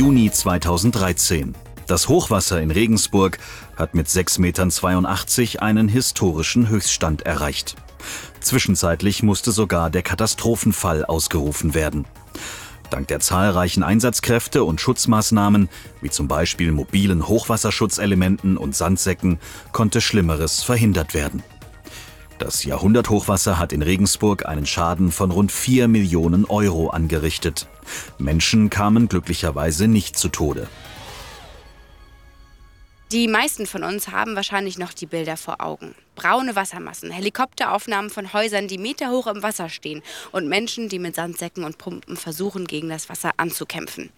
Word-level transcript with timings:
Juni 0.00 0.30
2013. 0.30 1.54
Das 1.86 2.08
Hochwasser 2.08 2.58
in 2.62 2.70
Regensburg 2.70 3.36
hat 3.76 3.94
mit 3.94 4.06
6,82 4.06 4.40
Metern 4.40 5.60
einen 5.60 5.88
historischen 5.88 6.70
Höchststand 6.70 7.26
erreicht. 7.26 7.76
Zwischenzeitlich 8.40 9.22
musste 9.22 9.52
sogar 9.52 9.90
der 9.90 10.00
Katastrophenfall 10.00 11.04
ausgerufen 11.04 11.74
werden. 11.74 12.06
Dank 12.88 13.08
der 13.08 13.20
zahlreichen 13.20 13.82
Einsatzkräfte 13.82 14.64
und 14.64 14.80
Schutzmaßnahmen, 14.80 15.68
wie 16.00 16.08
zum 16.08 16.28
Beispiel 16.28 16.72
mobilen 16.72 17.28
Hochwasserschutzelementen 17.28 18.56
und 18.56 18.74
Sandsäcken, 18.74 19.38
konnte 19.70 20.00
Schlimmeres 20.00 20.62
verhindert 20.62 21.12
werden. 21.12 21.42
Das 22.38 22.64
Jahrhunderthochwasser 22.64 23.58
hat 23.58 23.74
in 23.74 23.82
Regensburg 23.82 24.46
einen 24.46 24.64
Schaden 24.64 25.12
von 25.12 25.30
rund 25.30 25.52
4 25.52 25.88
Millionen 25.88 26.46
Euro 26.46 26.88
angerichtet. 26.88 27.68
Menschen 28.18 28.70
kamen 28.70 29.08
glücklicherweise 29.08 29.88
nicht 29.88 30.18
zu 30.18 30.28
Tode. 30.28 30.68
Die 33.12 33.26
meisten 33.26 33.66
von 33.66 33.82
uns 33.82 34.06
haben 34.06 34.36
wahrscheinlich 34.36 34.78
noch 34.78 34.92
die 34.92 35.06
Bilder 35.06 35.36
vor 35.36 35.60
Augen. 35.60 35.96
Braune 36.14 36.54
Wassermassen, 36.54 37.10
Helikopteraufnahmen 37.10 38.08
von 38.08 38.32
Häusern, 38.32 38.68
die 38.68 38.78
meterhoch 38.78 39.26
im 39.26 39.42
Wasser 39.42 39.68
stehen 39.68 40.02
und 40.30 40.48
Menschen, 40.48 40.88
die 40.88 41.00
mit 41.00 41.16
Sandsäcken 41.16 41.64
und 41.64 41.76
Pumpen 41.76 42.16
versuchen, 42.16 42.68
gegen 42.68 42.88
das 42.88 43.08
Wasser 43.08 43.32
anzukämpfen. 43.36 44.10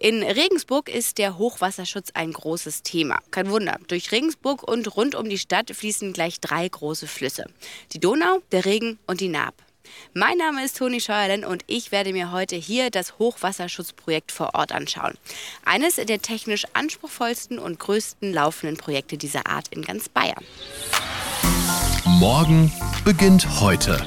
In 0.00 0.24
Regensburg 0.24 0.88
ist 0.88 1.18
der 1.18 1.38
Hochwasserschutz 1.38 2.10
ein 2.14 2.32
großes 2.32 2.82
Thema. 2.82 3.20
Kein 3.30 3.50
Wunder, 3.50 3.78
durch 3.86 4.10
Regensburg 4.10 4.64
und 4.64 4.96
rund 4.96 5.14
um 5.14 5.28
die 5.28 5.38
Stadt 5.38 5.70
fließen 5.70 6.12
gleich 6.12 6.40
drei 6.40 6.68
große 6.68 7.06
Flüsse. 7.06 7.44
Die 7.92 8.00
Donau, 8.00 8.42
der 8.50 8.64
Regen 8.64 8.98
und 9.06 9.20
die 9.20 9.28
Naab. 9.28 9.54
Mein 10.12 10.38
Name 10.38 10.64
ist 10.64 10.78
Toni 10.78 11.00
Scheuerlen 11.00 11.44
und 11.44 11.64
ich 11.66 11.92
werde 11.92 12.12
mir 12.12 12.32
heute 12.32 12.56
hier 12.56 12.90
das 12.90 13.18
Hochwasserschutzprojekt 13.18 14.32
vor 14.32 14.54
Ort 14.54 14.72
anschauen. 14.72 15.14
Eines 15.64 15.96
der 15.96 16.20
technisch 16.20 16.64
anspruchsvollsten 16.72 17.58
und 17.58 17.78
größten 17.78 18.32
laufenden 18.32 18.76
Projekte 18.76 19.16
dieser 19.16 19.46
Art 19.46 19.68
in 19.68 19.82
ganz 19.82 20.08
Bayern. 20.08 20.44
Morgen 22.06 22.72
beginnt 23.04 23.60
heute. 23.60 24.00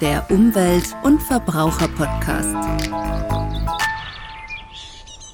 Der 0.00 0.30
Umwelt- 0.30 0.94
und 1.02 1.20
Verbraucher-Podcast. 1.22 2.56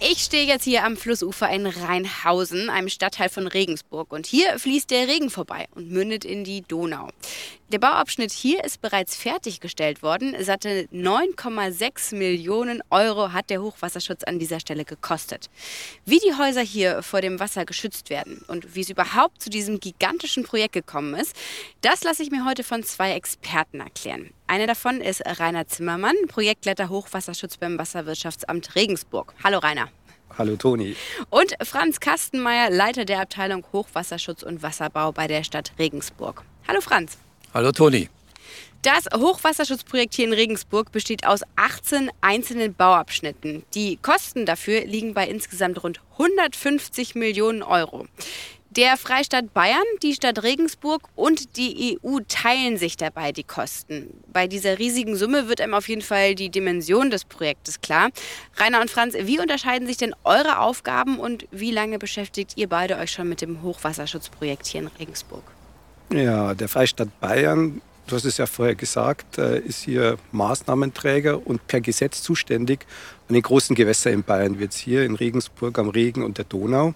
Ich 0.09 0.23
stehe 0.23 0.45
jetzt 0.45 0.65
hier 0.65 0.85
am 0.85 0.97
Flussufer 0.97 1.51
in 1.51 1.67
Rheinhausen, 1.67 2.71
einem 2.71 2.89
Stadtteil 2.89 3.29
von 3.29 3.47
Regensburg. 3.47 4.13
Und 4.13 4.27
hier 4.27 4.59
fließt 4.59 4.91
der 4.91 5.09
Regen 5.09 5.31
vorbei 5.31 5.67
und 5.75 5.91
mündet 5.91 6.25
in 6.25 6.45
die 6.45 6.63
Donau. 6.63 7.09
Der 7.73 7.81
Bauabschnitt 7.81 8.31
hier 8.31 8.63
ist 8.63 8.81
bereits 8.81 9.17
fertiggestellt 9.17 10.01
worden. 10.01 10.37
Satte 10.45 10.87
9,6 10.93 12.15
Millionen 12.15 12.81
Euro 12.91 13.33
hat 13.33 13.51
der 13.51 13.61
Hochwasserschutz 13.61 14.23
an 14.23 14.39
dieser 14.39 14.61
Stelle 14.61 14.85
gekostet. 14.85 15.51
Wie 16.05 16.21
die 16.21 16.39
Häuser 16.39 16.61
hier 16.61 17.03
vor 17.03 17.23
dem 17.23 17.41
Wasser 17.41 17.65
geschützt 17.65 18.09
werden 18.09 18.45
und 18.47 18.77
wie 18.77 18.83
es 18.83 18.89
überhaupt 18.89 19.43
zu 19.43 19.51
diesem 19.51 19.81
gigantischen 19.81 20.45
Projekt 20.45 20.75
gekommen 20.75 21.17
ist, 21.17 21.35
das 21.81 22.05
lasse 22.05 22.23
ich 22.23 22.31
mir 22.31 22.45
heute 22.45 22.63
von 22.63 22.85
zwei 22.85 23.15
Experten 23.15 23.81
erklären. 23.81 24.31
Einer 24.47 24.69
davon 24.69 25.01
ist 25.01 25.23
Rainer 25.27 25.67
Zimmermann, 25.67 26.15
Projektleiter 26.29 26.89
Hochwasserschutz 26.89 27.57
beim 27.57 27.81
Wasserwirtschaftsamt 27.81 28.77
Regensburg. 28.77 29.35
Hallo 29.43 29.59
Rainer. 29.59 29.89
Hallo 30.39 30.55
Toni. 30.55 30.95
Und 31.31 31.57
Franz 31.65 31.99
Kastenmeier, 31.99 32.71
Leiter 32.71 33.05
der 33.05 33.23
Abteilung 33.23 33.67
Hochwasserschutz 33.73 34.45
und 34.45 34.63
Wasserbau 34.63 35.11
bei 35.11 35.27
der 35.27 35.43
Stadt 35.43 35.73
Regensburg. 35.81 36.45
Hallo 36.69 36.81
Franz. 36.81 37.19
Hallo 37.57 37.73
Toni. 37.73 38.11
Das 38.83 39.07
Hochwasserschutzprojekt 39.17 40.13
hier 40.13 40.27
in 40.27 40.35
Regensburg 40.35 40.93
besteht 40.93 41.27
aus 41.27 41.41
18 41.57 42.11
einzelnen 42.21 42.75
Bauabschnitten. 42.75 43.65
Die 43.73 43.97
Kosten 43.97 44.45
dafür 44.45 44.85
liegen 44.85 45.15
bei 45.15 45.27
insgesamt 45.27 45.83
rund 45.83 46.03
150 46.19 47.15
Millionen 47.15 47.63
Euro. 47.63 48.09
Der 48.69 48.99
Freistaat 48.99 49.55
Bayern, 49.55 49.87
die 50.03 50.13
Stadt 50.13 50.43
Regensburg 50.43 51.09
und 51.15 51.57
die 51.57 51.99
EU 52.05 52.19
teilen 52.29 52.77
sich 52.77 52.99
dabei 52.99 53.33
die 53.33 53.43
Kosten. 53.43 54.11
Bei 54.31 54.47
dieser 54.47 54.79
riesigen 54.79 55.17
Summe 55.17 55.49
wird 55.49 55.63
einem 55.63 55.73
auf 55.73 55.89
jeden 55.89 56.03
Fall 56.03 56.35
die 56.35 56.51
Dimension 56.51 57.09
des 57.09 57.25
Projektes 57.25 57.81
klar. 57.81 58.11
Rainer 58.59 58.83
und 58.83 58.91
Franz, 58.91 59.15
wie 59.19 59.39
unterscheiden 59.39 59.89
sich 59.89 59.97
denn 59.97 60.15
eure 60.25 60.59
Aufgaben 60.59 61.19
und 61.19 61.49
wie 61.53 61.71
lange 61.71 61.99
beschäftigt 61.99 62.53
ihr 62.57 62.69
beide 62.69 62.99
euch 62.99 63.13
schon 63.13 63.31
mit 63.31 63.41
dem 63.41 63.63
Hochwasserschutzprojekt 63.63 64.67
hier 64.67 64.83
in 64.83 64.89
Regensburg? 64.89 65.56
Ja, 66.13 66.55
der 66.55 66.69
Freistaat 66.69 67.21
Bayern, 67.21 67.83
du 68.07 68.15
hast 68.15 68.25
es 68.25 68.37
ja 68.37 68.47
vorher 68.47 68.77
gesagt, 68.77 69.39
äh, 69.39 69.59
ist 69.59 69.83
hier 69.83 70.19
Maßnahmenträger 70.31 71.45
und 71.45 71.67
per 71.67 71.81
Gesetz 71.81 72.23
zuständig 72.23 72.87
an 73.29 73.35
den 73.35 73.43
großen 73.43 73.75
Gewässern 73.75 74.13
in 74.13 74.23
Bayern, 74.23 74.59
wie 74.59 74.65
jetzt 74.65 74.79
hier 74.79 75.05
in 75.05 75.17
Regensburg 75.17 75.79
am 75.81 75.89
Regen 75.89 76.25
und 76.25 76.39
der 76.39 76.45
Donau. 76.45 76.95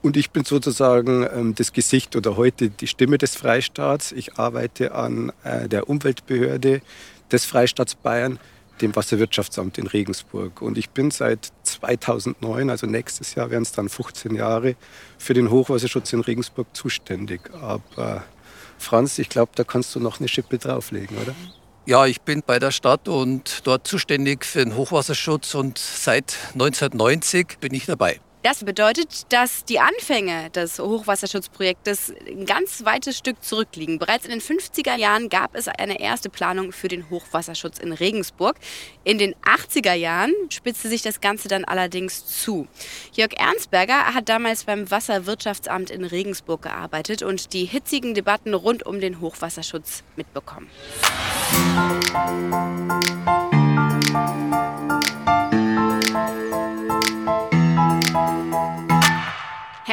Und 0.00 0.16
ich 0.16 0.30
bin 0.30 0.44
sozusagen 0.44 1.26
ähm, 1.34 1.54
das 1.56 1.72
Gesicht 1.72 2.14
oder 2.14 2.36
heute 2.36 2.70
die 2.70 2.86
Stimme 2.86 3.18
des 3.18 3.34
Freistaats. 3.34 4.12
Ich 4.12 4.38
arbeite 4.38 4.94
an 4.94 5.32
äh, 5.42 5.68
der 5.68 5.88
Umweltbehörde 5.88 6.82
des 7.32 7.44
Freistaats 7.44 7.96
Bayern, 7.96 8.38
dem 8.80 8.94
Wasserwirtschaftsamt 8.94 9.78
in 9.78 9.88
Regensburg. 9.88 10.62
Und 10.62 10.78
ich 10.78 10.90
bin 10.90 11.10
seit 11.10 11.50
2009, 11.64 12.70
also 12.70 12.86
nächstes 12.86 13.34
Jahr 13.34 13.50
werden 13.50 13.62
es 13.62 13.72
dann 13.72 13.88
15 13.88 14.34
Jahre, 14.36 14.76
für 15.18 15.34
den 15.34 15.50
Hochwasserschutz 15.50 16.12
in 16.12 16.20
Regensburg 16.20 16.68
zuständig. 16.74 17.40
Aber 17.60 18.24
Franz, 18.78 19.18
ich 19.18 19.28
glaube, 19.28 19.52
da 19.54 19.64
kannst 19.64 19.94
du 19.94 20.00
noch 20.00 20.20
eine 20.20 20.28
Schippe 20.28 20.58
drauflegen, 20.58 21.16
oder? 21.18 21.34
Ja, 21.86 22.06
ich 22.06 22.20
bin 22.20 22.42
bei 22.44 22.58
der 22.58 22.72
Stadt 22.72 23.08
und 23.08 23.60
dort 23.64 23.86
zuständig 23.86 24.44
für 24.44 24.64
den 24.64 24.76
Hochwasserschutz 24.76 25.54
und 25.54 25.78
seit 25.78 26.36
1990 26.54 27.58
bin 27.60 27.72
ich 27.74 27.86
dabei. 27.86 28.20
Das 28.46 28.62
bedeutet, 28.62 29.32
dass 29.32 29.64
die 29.64 29.80
Anfänge 29.80 30.50
des 30.50 30.78
Hochwasserschutzprojektes 30.78 32.14
ein 32.28 32.46
ganz 32.46 32.84
weites 32.84 33.18
Stück 33.18 33.42
zurückliegen. 33.42 33.98
Bereits 33.98 34.24
in 34.24 34.30
den 34.30 34.40
50er 34.40 34.96
Jahren 34.96 35.28
gab 35.28 35.56
es 35.56 35.66
eine 35.66 35.98
erste 35.98 36.30
Planung 36.30 36.70
für 36.70 36.86
den 36.86 37.10
Hochwasserschutz 37.10 37.80
in 37.80 37.90
Regensburg. 37.90 38.54
In 39.02 39.18
den 39.18 39.34
80er 39.42 39.94
Jahren 39.94 40.32
spitzte 40.50 40.88
sich 40.88 41.02
das 41.02 41.20
Ganze 41.20 41.48
dann 41.48 41.64
allerdings 41.64 42.24
zu. 42.24 42.68
Jörg 43.14 43.32
Ernstberger 43.36 44.14
hat 44.14 44.28
damals 44.28 44.62
beim 44.62 44.88
Wasserwirtschaftsamt 44.92 45.90
in 45.90 46.04
Regensburg 46.04 46.62
gearbeitet 46.62 47.22
und 47.22 47.52
die 47.52 47.64
hitzigen 47.64 48.14
Debatten 48.14 48.54
rund 48.54 48.86
um 48.86 49.00
den 49.00 49.20
Hochwasserschutz 49.20 50.04
mitbekommen. 50.14 50.70
Herr 54.12 54.45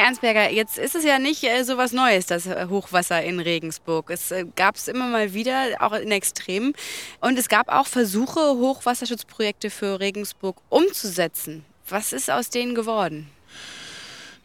Ernstberger, 0.04 0.50
jetzt 0.50 0.76
ist 0.76 0.94
es 0.94 1.02
ja 1.02 1.18
nicht 1.18 1.44
äh, 1.44 1.64
so 1.64 1.78
was 1.78 1.92
Neues, 1.92 2.26
das 2.26 2.44
äh, 2.44 2.66
Hochwasser 2.68 3.22
in 3.22 3.40
Regensburg. 3.40 4.10
Es 4.10 4.32
äh, 4.32 4.44
gab 4.54 4.76
es 4.76 4.86
immer 4.86 5.08
mal 5.08 5.32
wieder, 5.32 5.76
auch 5.80 5.94
in 5.94 6.12
Extremen. 6.12 6.74
Und 7.22 7.38
es 7.38 7.48
gab 7.48 7.70
auch 7.70 7.86
Versuche, 7.86 8.38
Hochwasserschutzprojekte 8.38 9.70
für 9.70 10.00
Regensburg 10.00 10.58
umzusetzen. 10.68 11.64
Was 11.88 12.12
ist 12.12 12.30
aus 12.30 12.50
denen 12.50 12.74
geworden? 12.74 13.28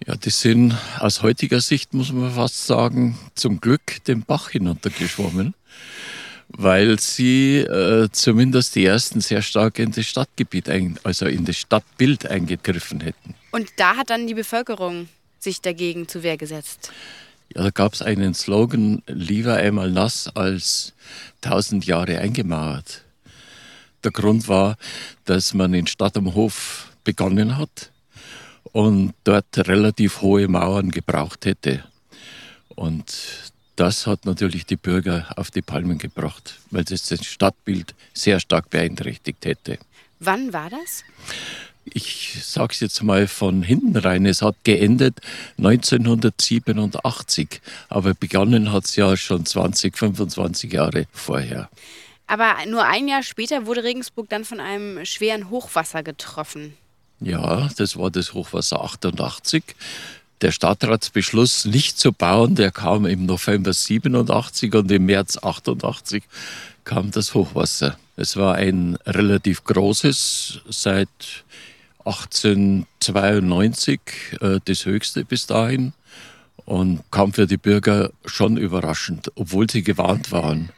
Ja, 0.07 0.15
die 0.15 0.29
sind 0.29 0.77
aus 0.97 1.23
heutiger 1.23 1.59
Sicht, 1.59 1.93
muss 1.93 2.13
man 2.13 2.31
fast 2.31 2.65
sagen, 2.65 3.19
zum 3.35 3.59
Glück 3.59 4.01
den 4.05 4.23
Bach 4.23 4.51
hinuntergeschwommen, 4.51 5.55
weil 6.47 7.01
sie 7.01 7.57
äh, 7.57 8.07
zumindest 8.13 8.75
die 8.75 8.85
ersten 8.85 9.19
sehr 9.19 9.41
stark 9.41 9.77
in 9.79 9.91
das 9.91 10.05
Stadtgebiet, 10.05 10.69
ein, 10.69 10.97
also 11.03 11.25
in 11.25 11.43
das 11.43 11.57
Stadtbild 11.57 12.27
eingegriffen 12.27 13.01
hätten. 13.01 13.35
Und 13.51 13.67
da 13.75 13.97
hat 13.97 14.09
dann 14.09 14.25
die 14.25 14.35
Bevölkerung 14.35 15.09
sich 15.43 15.61
dagegen 15.61 16.07
zur 16.07 16.23
Wehr 16.23 16.37
gesetzt? 16.37 16.91
Ja, 17.55 17.63
da 17.63 17.69
gab 17.71 17.93
es 17.93 18.01
einen 18.01 18.33
Slogan, 18.33 19.01
lieber 19.07 19.55
einmal 19.55 19.91
nass 19.91 20.27
als 20.35 20.93
tausend 21.41 21.85
Jahre 21.85 22.19
eingemauert. 22.19 23.03
Der 24.03 24.11
Grund 24.11 24.47
war, 24.47 24.77
dass 25.25 25.53
man 25.53 25.73
in 25.73 25.87
Stadt 25.87 26.15
am 26.15 26.35
Hof 26.35 26.91
begonnen 27.03 27.57
hat 27.57 27.91
und 28.71 29.13
dort 29.23 29.67
relativ 29.67 30.21
hohe 30.21 30.47
Mauern 30.47 30.91
gebraucht 30.91 31.45
hätte. 31.45 31.83
Und 32.69 33.51
das 33.75 34.07
hat 34.07 34.25
natürlich 34.25 34.65
die 34.65 34.75
Bürger 34.75 35.27
auf 35.35 35.51
die 35.51 35.61
Palmen 35.61 35.97
gebracht, 35.97 36.59
weil 36.69 36.83
das 36.83 37.07
das 37.07 37.25
Stadtbild 37.25 37.95
sehr 38.13 38.39
stark 38.39 38.69
beeinträchtigt 38.69 39.45
hätte. 39.45 39.79
Wann 40.19 40.53
war 40.53 40.69
das? 40.69 41.03
Ich 41.85 42.37
sage 42.43 42.73
es 42.73 42.79
jetzt 42.79 43.03
mal 43.03 43.27
von 43.27 43.63
hinten 43.63 43.97
rein, 43.97 44.25
es 44.25 44.41
hat 44.41 44.55
geendet 44.63 45.19
1987, 45.57 47.61
aber 47.89 48.13
begonnen 48.13 48.71
hat 48.71 48.85
es 48.85 48.95
ja 48.95 49.15
schon 49.17 49.45
20, 49.45 49.97
25 49.97 50.71
Jahre 50.71 51.07
vorher. 51.11 51.69
Aber 52.27 52.55
nur 52.67 52.85
ein 52.85 53.07
Jahr 53.07 53.23
später 53.23 53.65
wurde 53.65 53.83
Regensburg 53.83 54.29
dann 54.29 54.45
von 54.45 54.59
einem 54.59 55.03
schweren 55.05 55.49
Hochwasser 55.49 56.03
getroffen. 56.03 56.77
Ja, 57.21 57.69
das 57.75 57.97
war 57.97 58.11
das 58.11 58.33
Hochwasser 58.33 58.83
88. 58.83 59.63
Der 60.41 60.51
Stadtratsbeschluss 60.51 61.65
nicht 61.65 61.99
zu 61.99 62.13
bauen, 62.13 62.55
der 62.55 62.71
kam 62.71 63.05
im 63.05 63.25
November 63.25 63.73
87 63.73 64.73
und 64.73 64.91
im 64.91 65.05
März 65.05 65.37
88 65.41 66.23
kam 66.85 67.11
das 67.11 67.33
Hochwasser. 67.33 67.97
Es 68.15 68.37
war 68.37 68.55
ein 68.55 68.97
relativ 69.05 69.63
großes, 69.63 70.61
seit 70.69 71.09
1892 72.09 73.99
äh, 74.41 74.59
das 74.65 74.85
höchste 74.85 75.23
bis 75.25 75.45
dahin 75.45 75.93
und 76.65 77.03
kam 77.11 77.33
für 77.33 77.45
die 77.47 77.57
Bürger 77.57 78.11
schon 78.25 78.57
überraschend, 78.57 79.31
obwohl 79.35 79.69
sie 79.69 79.83
gewarnt 79.83 80.31
waren. 80.31 80.69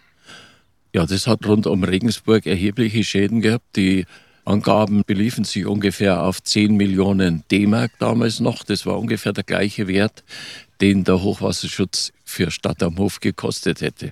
Ja, 0.94 1.06
das 1.06 1.28
hat 1.28 1.46
rund 1.46 1.68
um 1.68 1.86
Regensburg 1.86 2.46
erhebliche 2.46 3.04
Schäden 3.04 3.42
gehabt. 3.42 3.78
Die 3.78 4.06
Angaben 4.44 5.04
beliefen 5.06 5.46
sich 5.46 5.66
ungefähr 5.66 6.24
auf 6.24 6.44
10 6.44 6.76
Millionen 6.76 7.44
D-Mark 7.50 7.92
damals 8.00 8.42
noch. 8.42 8.64
Das 8.64 8.86
war 8.86 9.00
ungefähr 9.00 9.32
der 9.32 9.46
gleiche 9.46 9.88
Wert, 9.88 10.24
den 10.82 11.06
der 11.06 11.22
Hochwasserschutz 11.22 12.12
für 12.26 12.52
Stadt 12.52 12.84
am 12.84 12.98
Hof 12.98 13.22
gekostet 13.22 13.80
hätte. 13.82 14.12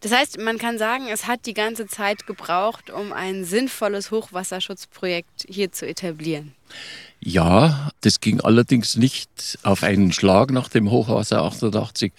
Das 0.00 0.12
heißt, 0.12 0.38
man 0.38 0.58
kann 0.58 0.78
sagen, 0.78 1.08
es 1.08 1.26
hat 1.26 1.46
die 1.46 1.54
ganze 1.54 1.86
Zeit 1.86 2.26
gebraucht, 2.26 2.90
um 2.90 3.12
ein 3.12 3.44
sinnvolles 3.44 4.10
Hochwasserschutzprojekt 4.10 5.46
hier 5.48 5.72
zu 5.72 5.86
etablieren. 5.86 6.54
Ja, 7.20 7.90
das 8.00 8.20
ging 8.20 8.40
allerdings 8.40 8.96
nicht 8.96 9.58
auf 9.62 9.82
einen 9.82 10.12
Schlag 10.12 10.50
nach 10.50 10.68
dem 10.68 10.90
Hochwasser 10.90 11.42
88, 11.42 12.12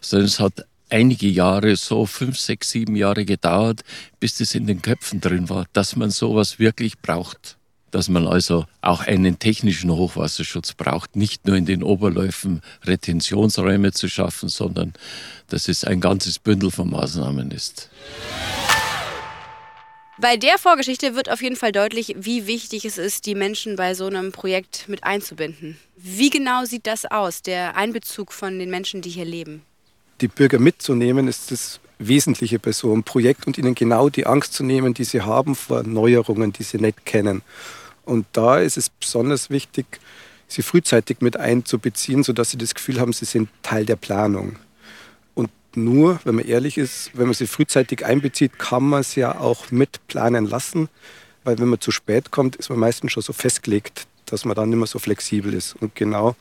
sondern 0.00 0.26
es 0.26 0.40
hat 0.40 0.64
einige 0.88 1.28
Jahre, 1.28 1.76
so 1.76 2.06
fünf, 2.06 2.38
sechs, 2.38 2.70
sieben 2.70 2.96
Jahre 2.96 3.24
gedauert, 3.24 3.82
bis 4.20 4.38
das 4.38 4.54
in 4.54 4.66
den 4.66 4.82
Köpfen 4.82 5.20
drin 5.20 5.48
war, 5.48 5.66
dass 5.72 5.96
man 5.96 6.10
sowas 6.10 6.58
wirklich 6.58 6.98
braucht. 6.98 7.56
Dass 7.96 8.10
man 8.10 8.28
also 8.28 8.66
auch 8.82 9.06
einen 9.06 9.38
technischen 9.38 9.90
Hochwasserschutz 9.90 10.74
braucht, 10.74 11.16
nicht 11.16 11.46
nur 11.46 11.56
in 11.56 11.64
den 11.64 11.82
Oberläufen 11.82 12.60
Retentionsräume 12.84 13.92
zu 13.92 14.10
schaffen, 14.10 14.50
sondern 14.50 14.92
dass 15.48 15.66
es 15.66 15.82
ein 15.82 16.02
ganzes 16.02 16.38
Bündel 16.38 16.70
von 16.70 16.90
Maßnahmen 16.90 17.50
ist. 17.52 17.88
Bei 20.18 20.36
der 20.36 20.58
Vorgeschichte 20.58 21.14
wird 21.14 21.30
auf 21.30 21.40
jeden 21.40 21.56
Fall 21.56 21.72
deutlich, 21.72 22.14
wie 22.18 22.46
wichtig 22.46 22.84
es 22.84 22.98
ist, 22.98 23.24
die 23.24 23.34
Menschen 23.34 23.76
bei 23.76 23.94
so 23.94 24.04
einem 24.04 24.30
Projekt 24.30 24.90
mit 24.90 25.02
einzubinden. 25.02 25.78
Wie 25.96 26.28
genau 26.28 26.66
sieht 26.66 26.86
das 26.86 27.06
aus, 27.06 27.40
der 27.40 27.78
Einbezug 27.78 28.30
von 28.34 28.58
den 28.58 28.68
Menschen, 28.68 29.00
die 29.00 29.08
hier 29.08 29.24
leben? 29.24 29.62
Die 30.20 30.28
Bürger 30.28 30.58
mitzunehmen, 30.58 31.28
ist 31.28 31.50
das 31.50 31.80
Wesentliche 31.98 32.58
bei 32.58 32.72
so 32.72 32.92
einem 32.92 33.04
Projekt 33.04 33.46
und 33.46 33.56
ihnen 33.56 33.74
genau 33.74 34.10
die 34.10 34.26
Angst 34.26 34.52
zu 34.52 34.64
nehmen, 34.64 34.92
die 34.92 35.04
sie 35.04 35.22
haben 35.22 35.54
vor 35.54 35.82
Neuerungen, 35.82 36.52
die 36.52 36.62
sie 36.62 36.76
nicht 36.76 37.06
kennen. 37.06 37.40
Und 38.06 38.26
da 38.32 38.58
ist 38.58 38.78
es 38.78 38.88
besonders 38.88 39.50
wichtig, 39.50 40.00
sie 40.48 40.62
frühzeitig 40.62 41.18
mit 41.20 41.36
einzubeziehen, 41.36 42.22
sodass 42.22 42.52
sie 42.52 42.58
das 42.58 42.74
Gefühl 42.74 43.00
haben, 43.00 43.12
sie 43.12 43.26
sind 43.26 43.50
Teil 43.62 43.84
der 43.84 43.96
Planung 43.96 44.56
nur, 45.76 46.18
wenn 46.24 46.34
man 46.34 46.44
ehrlich 46.44 46.78
ist, 46.78 47.10
wenn 47.14 47.26
man 47.26 47.34
sie 47.34 47.46
frühzeitig 47.46 48.04
einbezieht, 48.04 48.58
kann 48.58 48.82
man 48.82 49.00
es 49.00 49.14
ja 49.14 49.38
auch 49.38 49.70
mitplanen 49.70 50.46
lassen. 50.46 50.88
Weil 51.44 51.58
wenn 51.58 51.68
man 51.68 51.80
zu 51.80 51.92
spät 51.92 52.30
kommt, 52.30 52.56
ist 52.56 52.70
man 52.70 52.78
meistens 52.78 53.12
schon 53.12 53.22
so 53.22 53.32
festgelegt, 53.32 54.06
dass 54.24 54.44
man 54.44 54.56
dann 54.56 54.70
nicht 54.70 54.78
mehr 54.78 54.86
so 54.86 54.98
flexibel 54.98 55.54
ist. 55.54 55.76
Und 55.80 55.94
genau 55.94 56.34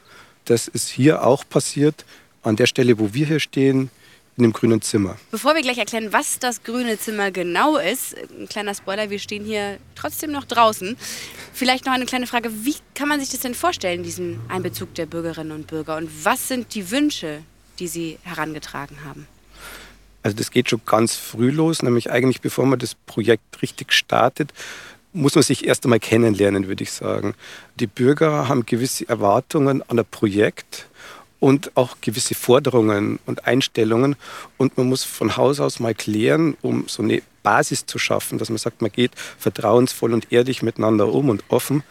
das 0.46 0.68
ist 0.68 0.90
hier 0.90 1.24
auch 1.24 1.44
passiert, 1.48 2.06
an 2.44 2.56
der 2.56 2.66
Stelle, 2.66 3.00
wo 3.00 3.14
wir 3.14 3.26
hier 3.26 3.40
stehen, 3.40 3.90
in 4.38 4.44
dem 4.44 4.54
grünen 4.54 4.82
Zimmer. 4.82 5.18
Bevor 5.32 5.56
wir 5.56 5.62
gleich 5.62 5.78
erklären, 5.78 6.12
was 6.12 6.40
das 6.40 6.64
grüne 6.64 7.00
Zimmer 7.00 7.32
genau 7.32 7.78
ist, 7.78 8.16
ein 8.38 8.50
kleiner 8.50 8.76
Spoiler, 8.76 9.10
wir 9.10 9.20
stehen 9.20 9.46
hier 9.46 9.78
trotzdem 9.96 10.32
noch 10.32 10.44
draußen. 10.44 10.98
Vielleicht 11.54 11.86
noch 11.86 11.94
eine 11.94 12.06
kleine 12.06 12.28
Frage, 12.28 12.50
wie 12.66 12.76
kann 12.96 13.08
man 13.08 13.20
sich 13.20 13.30
das 13.30 13.40
denn 13.40 13.56
vorstellen, 13.56 14.04
diesen 14.04 14.42
Einbezug 14.50 14.94
der 14.96 15.06
Bürgerinnen 15.06 15.52
und 15.52 15.68
Bürger? 15.68 15.96
Und 15.98 16.10
was 16.24 16.48
sind 16.48 16.76
die 16.76 16.92
Wünsche 16.92 17.44
die 17.80 17.88
Sie 17.88 18.18
herangetragen 18.24 19.04
haben? 19.04 19.28
Also 20.24 20.38
das 20.38 20.52
geht 20.52 20.70
schon 20.70 20.82
ganz 20.86 21.16
früh 21.16 21.52
los, 21.52 21.84
nämlich 21.84 22.10
eigentlich 22.10 22.42
bevor 22.42 22.66
man 22.66 22.80
das 22.80 22.96
Projekt 22.96 23.62
richtig 23.62 23.94
startet, 23.94 24.52
muss 25.14 25.36
man 25.36 25.44
sich 25.44 25.66
erst 25.66 25.86
einmal 25.86 26.00
kennenlernen, 26.00 26.68
würde 26.68 26.84
ich 26.84 26.92
sagen. 26.92 27.36
Die 27.80 27.88
Bürger 27.88 28.48
haben 28.48 28.66
gewisse 28.66 29.08
Erwartungen 29.08 29.82
an 29.88 30.00
ein 30.00 30.06
Projekt 30.10 30.88
und 31.46 31.78
auch 31.78 31.98
gewisse 32.02 32.34
Forderungen 32.34 33.20
und 33.28 33.46
Einstellungen. 33.46 34.16
Und 34.58 34.80
man 34.80 34.90
muss 34.90 35.04
von 35.04 35.38
Haus 35.38 35.60
aus 35.60 35.80
mal 35.80 35.94
klären, 35.94 36.58
um 36.64 36.88
so 36.88 37.04
eine 37.04 37.22
Basis 37.44 37.86
zu 37.86 38.00
schaffen, 38.00 38.40
dass 38.40 38.50
man 38.50 38.58
sagt, 38.58 38.82
man 38.82 38.92
geht 38.92 39.12
vertrauensvoll 39.38 40.14
und 40.14 40.32
ehrlich 40.32 40.64
miteinander 40.64 41.08
um 41.08 41.30
und 41.30 41.44
offen. 41.50 41.84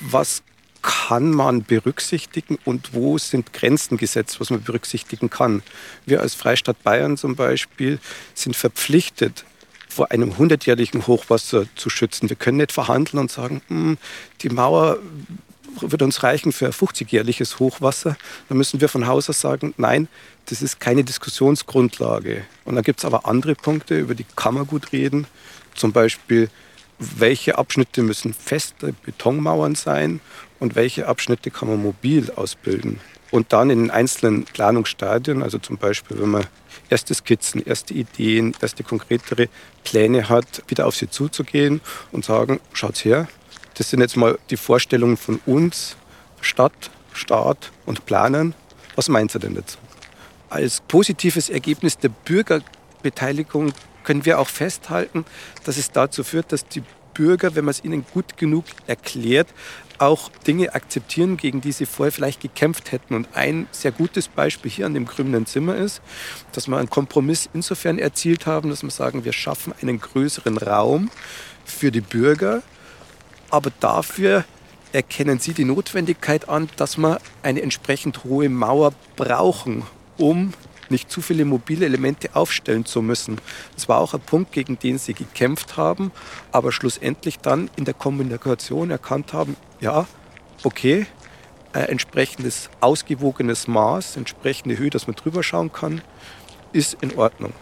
Was 0.00 0.42
kann 0.82 1.30
man 1.30 1.62
berücksichtigen 1.62 2.58
und 2.64 2.92
wo 2.92 3.18
sind 3.18 3.52
Grenzen 3.52 3.98
gesetzt, 3.98 4.40
was 4.40 4.50
man 4.50 4.64
berücksichtigen 4.64 5.30
kann. 5.30 5.62
Wir 6.04 6.20
als 6.20 6.34
Freistaat 6.34 6.82
Bayern 6.82 7.16
zum 7.16 7.36
Beispiel 7.36 8.00
sind 8.34 8.56
verpflichtet, 8.56 9.44
vor 9.88 10.10
einem 10.10 10.38
hundertjährigen 10.38 11.06
Hochwasser 11.06 11.66
zu 11.76 11.88
schützen. 11.88 12.28
Wir 12.28 12.36
können 12.36 12.56
nicht 12.56 12.72
verhandeln 12.72 13.20
und 13.20 13.30
sagen, 13.30 13.62
hm, 13.68 13.96
die 14.40 14.48
Mauer 14.48 14.98
wird 15.80 16.02
uns 16.02 16.22
reichen 16.22 16.52
für 16.52 16.66
ein 16.66 16.72
50-jähriges 16.72 17.58
Hochwasser. 17.58 18.16
Dann 18.48 18.58
müssen 18.58 18.80
wir 18.80 18.88
von 18.88 19.06
Haus 19.06 19.28
aus 19.30 19.40
sagen, 19.40 19.74
nein, 19.76 20.08
das 20.46 20.62
ist 20.62 20.80
keine 20.80 21.04
Diskussionsgrundlage. 21.04 22.44
Und 22.64 22.74
dann 22.74 22.84
gibt 22.84 22.98
es 23.00 23.04
aber 23.04 23.26
andere 23.26 23.54
Punkte, 23.54 23.98
über 23.98 24.14
die 24.14 24.26
kann 24.36 24.54
man 24.54 24.66
gut 24.66 24.92
reden. 24.92 25.26
Zum 25.74 25.92
Beispiel, 25.92 26.50
welche 26.98 27.58
Abschnitte 27.58 28.02
müssen 28.02 28.34
feste 28.34 28.94
Betonmauern 29.04 29.74
sein 29.74 30.20
und 30.60 30.74
welche 30.74 31.08
Abschnitte 31.08 31.50
kann 31.50 31.68
man 31.68 31.82
mobil 31.82 32.30
ausbilden. 32.36 33.00
Und 33.30 33.52
dann 33.52 33.70
in 33.70 33.84
den 33.84 33.90
einzelnen 33.90 34.44
Planungsstadien, 34.44 35.42
also 35.42 35.58
zum 35.58 35.78
Beispiel, 35.78 36.20
wenn 36.20 36.28
man 36.28 36.46
erste 36.90 37.14
Skizzen, 37.14 37.64
erste 37.64 37.94
Ideen, 37.94 38.54
erste 38.60 38.84
konkretere 38.84 39.48
Pläne 39.84 40.28
hat, 40.28 40.62
wieder 40.68 40.86
auf 40.86 40.94
sie 40.94 41.08
zuzugehen 41.08 41.80
und 42.12 42.26
sagen, 42.26 42.60
schaut 42.74 43.04
her, 43.04 43.28
das 43.74 43.90
sind 43.90 44.00
jetzt 44.00 44.16
mal 44.16 44.38
die 44.50 44.56
Vorstellungen 44.56 45.16
von 45.16 45.40
uns, 45.46 45.96
Stadt, 46.40 46.90
Staat 47.12 47.70
und 47.86 48.06
Planern. 48.06 48.54
Was 48.96 49.08
meint 49.08 49.34
ihr 49.34 49.40
denn 49.40 49.54
dazu? 49.54 49.78
Als 50.50 50.82
positives 50.86 51.48
Ergebnis 51.48 51.98
der 51.98 52.10
Bürgerbeteiligung 52.10 53.72
können 54.04 54.24
wir 54.24 54.38
auch 54.38 54.48
festhalten, 54.48 55.24
dass 55.64 55.76
es 55.76 55.90
dazu 55.90 56.24
führt, 56.24 56.52
dass 56.52 56.66
die 56.66 56.82
Bürger, 57.14 57.54
wenn 57.54 57.64
man 57.64 57.72
es 57.72 57.84
ihnen 57.84 58.04
gut 58.12 58.36
genug 58.36 58.64
erklärt, 58.86 59.48
auch 59.98 60.30
Dinge 60.46 60.74
akzeptieren, 60.74 61.36
gegen 61.36 61.60
die 61.60 61.72
sie 61.72 61.86
vorher 61.86 62.12
vielleicht 62.12 62.40
gekämpft 62.40 62.90
hätten. 62.92 63.14
Und 63.14 63.28
ein 63.34 63.68
sehr 63.70 63.92
gutes 63.92 64.28
Beispiel 64.28 64.70
hier 64.70 64.86
an 64.86 64.94
dem 64.94 65.06
grünen 65.06 65.46
Zimmer 65.46 65.76
ist, 65.76 66.02
dass 66.52 66.68
wir 66.68 66.76
einen 66.76 66.90
Kompromiss 66.90 67.48
insofern 67.52 67.98
erzielt 67.98 68.46
haben, 68.46 68.70
dass 68.70 68.82
wir 68.82 68.90
sagen, 68.90 69.24
wir 69.24 69.32
schaffen 69.32 69.72
einen 69.80 70.00
größeren 70.00 70.58
Raum 70.58 71.10
für 71.64 71.92
die 71.92 72.00
Bürger, 72.00 72.62
aber 73.52 73.70
dafür 73.80 74.44
erkennen 74.92 75.38
sie 75.38 75.52
die 75.52 75.64
Notwendigkeit 75.64 76.48
an, 76.48 76.68
dass 76.76 76.96
wir 76.96 77.20
eine 77.42 77.62
entsprechend 77.62 78.24
hohe 78.24 78.48
Mauer 78.48 78.92
brauchen, 79.16 79.84
um 80.18 80.52
nicht 80.88 81.10
zu 81.10 81.22
viele 81.22 81.44
mobile 81.44 81.86
Elemente 81.86 82.34
aufstellen 82.34 82.84
zu 82.84 83.02
müssen. 83.02 83.40
Das 83.74 83.88
war 83.88 83.98
auch 83.98 84.14
ein 84.14 84.20
Punkt, 84.20 84.52
gegen 84.52 84.78
den 84.78 84.98
sie 84.98 85.14
gekämpft 85.14 85.76
haben, 85.76 86.12
aber 86.50 86.72
schlussendlich 86.72 87.38
dann 87.38 87.70
in 87.76 87.84
der 87.84 87.94
Kommunikation 87.94 88.90
erkannt 88.90 89.32
haben, 89.32 89.56
ja, 89.80 90.06
okay, 90.64 91.06
ein 91.72 91.86
entsprechendes 91.86 92.68
ausgewogenes 92.80 93.68
Maß, 93.68 94.16
entsprechende 94.16 94.76
Höhe, 94.78 94.90
dass 94.90 95.06
man 95.06 95.16
drüber 95.16 95.42
schauen 95.42 95.72
kann, 95.72 96.02
ist 96.72 96.98
in 97.00 97.16
Ordnung. 97.16 97.52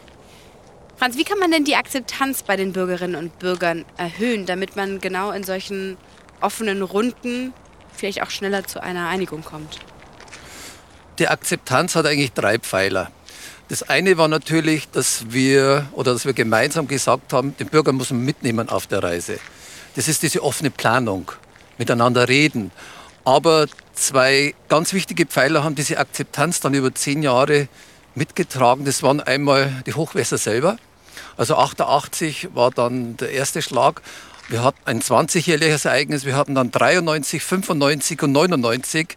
Franz, 1.01 1.17
wie 1.17 1.25
kann 1.25 1.39
man 1.39 1.51
denn 1.51 1.65
die 1.65 1.77
Akzeptanz 1.77 2.43
bei 2.43 2.57
den 2.57 2.75
Bürgerinnen 2.75 3.17
und 3.17 3.39
Bürgern 3.39 3.87
erhöhen, 3.97 4.45
damit 4.45 4.77
man 4.77 5.01
genau 5.01 5.31
in 5.31 5.45
solchen 5.45 5.97
offenen 6.43 6.83
Runden 6.83 7.55
vielleicht 7.91 8.23
auch 8.23 8.29
schneller 8.29 8.67
zu 8.67 8.83
einer 8.83 9.09
Einigung 9.09 9.43
kommt? 9.43 9.79
Die 11.19 11.27
Akzeptanz 11.27 11.97
hat 11.97 12.05
eigentlich 12.05 12.35
drei 12.35 12.59
Pfeiler. 12.59 13.11
Das 13.71 13.83
eine 13.83 14.19
war 14.19 14.29
natürlich, 14.29 14.91
dass 14.91 15.25
wir 15.31 15.87
oder 15.93 16.13
dass 16.13 16.27
wir 16.27 16.35
gemeinsam 16.35 16.87
gesagt 16.87 17.33
haben, 17.33 17.57
den 17.57 17.69
Bürger 17.69 17.93
muss 17.93 18.11
man 18.11 18.23
mitnehmen 18.23 18.69
auf 18.69 18.87
der 18.87 19.03
Reise. 19.03 19.39
Das 19.97 20.07
ist 20.07 20.23
diese 20.23 20.43
offene 20.43 20.71
Planung, 20.71 21.33
miteinander 21.79 22.29
reden. 22.29 22.73
Aber 23.25 23.69
zwei 23.95 24.55
ganz 24.69 24.93
wichtige 24.93 25.25
Pfeiler 25.25 25.65
haben 25.65 25.77
diese 25.77 25.97
Akzeptanz 25.97 26.61
dann 26.61 26.75
über 26.75 26.95
zehn 26.95 27.23
Jahre 27.23 27.69
mitgetragen. 28.15 28.85
Das 28.85 29.03
waren 29.03 29.23
einmal 29.23 29.83
die 29.87 29.95
Hochwässer 29.95 30.37
selber. 30.37 30.77
Also 31.41 31.57
88 31.57 32.51
war 32.53 32.71
dann 32.71 33.17
der 33.17 33.31
erste 33.33 33.63
Schlag. 33.63 34.03
Wir 34.51 34.63
hatten 34.63 34.81
ein 34.85 35.01
20-jähriges 35.01 35.87
Ereignis, 35.87 36.27
wir 36.27 36.37
hatten 36.37 36.55
dann 36.55 36.71
93, 36.71 37.43
95 37.43 38.23
und 38.25 38.33
99 38.33 39.17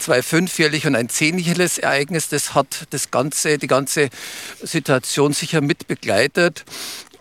zwei 0.00 0.20
fünfjährlich 0.22 0.84
und 0.88 0.96
ein 0.96 1.08
zehnjähriges 1.08 1.78
Ereignis. 1.78 2.28
Das 2.28 2.54
hat 2.54 2.88
das 2.90 3.12
ganze, 3.12 3.58
die 3.58 3.68
ganze 3.68 4.08
Situation 4.64 5.32
sicher 5.32 5.60
mit 5.60 5.86
begleitet. 5.86 6.64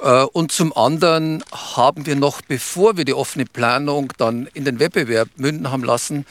Äh, 0.01 0.23
und 0.23 0.51
zum 0.51 0.75
anderen 0.75 1.43
haben 1.51 2.07
wir 2.07 2.15
noch, 2.15 2.41
bevor 2.41 2.97
wir 2.97 3.05
die 3.05 3.13
offene 3.13 3.45
Planung 3.45 4.13
dann 4.17 4.47
in 4.55 4.65
den 4.65 4.79
Wettbewerb 4.79 5.29
münden 5.35 5.69
haben 5.69 5.83
lassen, 5.83 6.25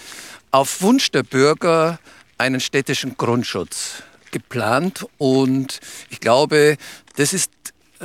auf 0.50 0.82
Wunsch 0.82 1.12
der 1.12 1.22
Bürger 1.22 2.00
einen 2.36 2.58
städtischen 2.58 3.16
Grundschutz 3.16 4.02
geplant. 4.32 5.06
Und 5.18 5.78
ich 6.10 6.18
glaube, 6.18 6.78
das 7.14 7.32
ist 7.32 7.52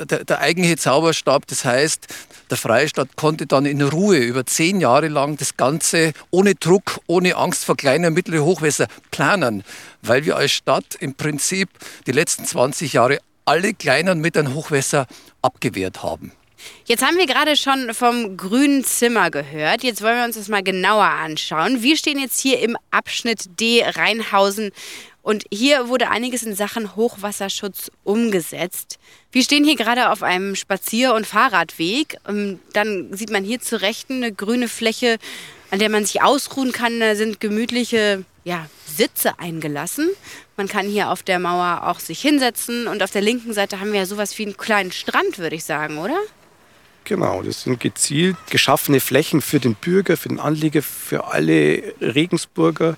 der, 0.06 0.24
der 0.24 0.40
eigentliche 0.40 0.78
Zauberstab. 0.78 1.48
Das 1.48 1.66
heißt, 1.66 2.08
der 2.50 2.58
Freistaat 2.58 3.16
konnte 3.16 3.48
dann 3.48 3.66
in 3.66 3.82
Ruhe 3.82 4.18
über 4.18 4.46
zehn 4.46 4.80
Jahre 4.80 5.08
lang 5.08 5.38
das 5.38 5.58
Ganze 5.58 6.14
ohne 6.32 6.56
Druck, 6.56 7.00
ohne 7.08 7.36
Angst 7.36 7.66
vor 7.66 7.76
kleinen 7.76 8.06
und 8.06 8.14
mittleren 8.14 8.46
Hochwässer 8.46 8.88
planen, 9.12 9.64
weil 10.02 10.26
wir 10.26 10.38
als 10.38 10.52
Stadt 10.52 10.96
im 11.00 11.16
Prinzip 11.16 11.70
die 12.06 12.12
letzten 12.12 12.46
20 12.46 12.94
Jahre 12.94 13.20
alle 13.46 13.74
kleinen 13.74 14.10
und 14.10 14.22
mittleren 14.22 14.54
Hochwässer 14.54 15.08
abgewehrt 15.42 16.04
haben. 16.04 16.32
Jetzt 16.86 17.04
haben 17.06 17.18
wir 17.18 17.26
gerade 17.28 17.56
schon 17.56 17.94
vom 17.94 18.38
grünen 18.38 18.84
Zimmer 18.84 19.30
gehört. 19.30 19.84
Jetzt 19.84 20.02
wollen 20.02 20.18
wir 20.18 20.26
uns 20.26 20.36
das 20.36 20.48
mal 20.48 20.64
genauer 20.64 21.06
anschauen. 21.06 21.84
Wir 21.84 21.98
stehen 21.98 22.20
jetzt 22.20 22.40
hier 22.40 22.60
im 22.60 22.78
Abschnitt 22.92 23.60
D 23.60 23.84
Rheinhausen 23.86 24.72
und 25.28 25.44
hier 25.52 25.90
wurde 25.90 26.10
einiges 26.10 26.44
in 26.44 26.56
Sachen 26.56 26.96
Hochwasserschutz 26.96 27.92
umgesetzt. 28.06 28.98
Wir 29.30 29.44
stehen 29.44 29.66
hier 29.66 29.76
gerade 29.76 30.10
auf 30.10 30.24
einem 30.24 30.56
Spazier- 30.56 31.14
und 31.14 31.28
Fahrradweg. 31.28 32.16
Ähm, 32.30 32.62
dann 32.72 33.12
sieht 33.12 33.30
man 33.30 33.44
hier 33.44 33.60
zu 33.60 33.82
Rechten 33.82 34.24
eine 34.24 34.32
grüne 34.32 34.70
Fläche, 34.70 35.18
an 35.70 35.80
der 35.80 35.90
man 35.90 36.06
sich 36.06 36.22
ausruhen 36.22 36.72
kann. 36.72 37.02
Da 37.02 37.14
sind 37.18 37.42
gemütliche 37.42 38.24
ja, 38.46 38.68
Sitze 38.86 39.38
eingelassen. 39.38 40.08
Man 40.56 40.70
kann 40.70 40.88
hier 40.88 41.12
auf 41.12 41.24
der 41.24 41.40
Mauer 41.40 41.82
auch 41.88 42.00
sich 42.00 42.22
hinsetzen. 42.22 42.88
Und 42.88 43.04
auf 43.04 43.12
der 43.12 43.22
linken 43.22 43.52
Seite 43.52 43.82
haben 43.82 43.92
wir 43.92 44.00
ja 44.00 44.06
sowas 44.06 44.38
wie 44.38 44.46
einen 44.46 44.56
kleinen 44.56 44.94
Strand, 44.94 45.40
würde 45.40 45.58
ich 45.58 45.66
sagen, 45.66 45.98
oder? 45.98 46.20
Genau, 47.04 47.42
das 47.42 47.64
sind 47.64 47.82
gezielt 47.82 48.38
geschaffene 48.50 49.02
Flächen 49.02 49.42
für 49.42 49.60
den 49.60 49.76
Bürger, 49.76 50.16
für 50.16 50.30
den 50.30 50.40
Anlieger, 50.40 50.82
für 50.82 51.26
alle 51.26 51.84
Regensburger 52.00 52.96